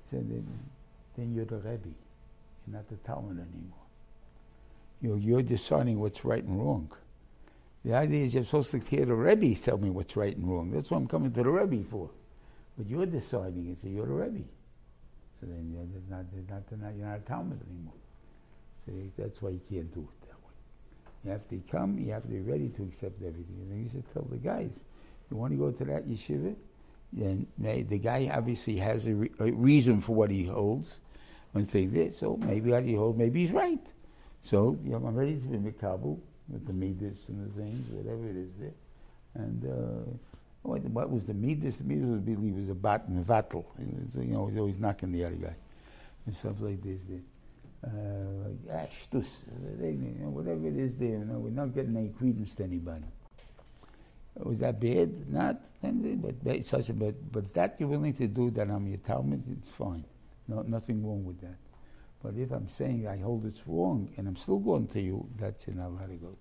[0.05, 0.47] He said, then,
[1.18, 1.89] then you're the Rebbe.
[2.66, 3.80] You're not the Talmud anymore.
[5.01, 6.91] You're, you're deciding what's right and wrong.
[7.84, 10.72] The idea is you're supposed to hear the Rebbe tell me what's right and wrong.
[10.72, 12.09] That's what I'm coming to the Rebbe for.
[12.78, 14.43] But you're deciding it, so you're the Rebbe.
[15.39, 16.49] So then there's not, there's
[16.82, 17.93] not, you're not a Talmud anymore.
[18.86, 20.23] See, that's why you can't do it.
[21.24, 23.56] You have to come, you have to be ready to accept everything.
[23.62, 24.84] And he used to tell the guys,
[25.32, 26.56] you want to go to that yeshiva?
[27.14, 31.02] Then the guy obviously has a, re, a reason for what he holds.
[31.52, 33.94] One thing this, so maybe what he holds, maybe he's right.
[34.42, 36.20] So you know, I'm ready to be Mikabel
[36.50, 38.74] with the midas and the things, whatever it is there.
[39.36, 40.12] And uh,
[40.64, 41.78] what, what was the midas?
[41.78, 43.66] The midas was believe was a bat and vattel.
[44.00, 45.56] Was you know he was always knocking the other guy
[46.26, 47.02] and stuff like this.
[47.08, 47.22] There.
[47.84, 47.90] Uh,
[50.30, 51.10] whatever it is there.
[51.10, 53.06] You know, we're not getting any credence to anybody.
[54.38, 55.30] Was that bad?
[55.32, 55.62] Not.
[55.82, 60.04] But, but, but, but that you're willing to do, that I'm your talmid, it's fine.
[60.48, 61.58] No, nothing wrong with that.
[62.24, 65.68] But if I'm saying I hold it's wrong and I'm still going to you, that's
[65.68, 66.38] in Allah to go to.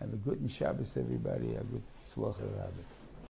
[0.00, 1.54] Have a good Shabbos, everybody.
[1.54, 2.97] Have a good Slocha Rabbit.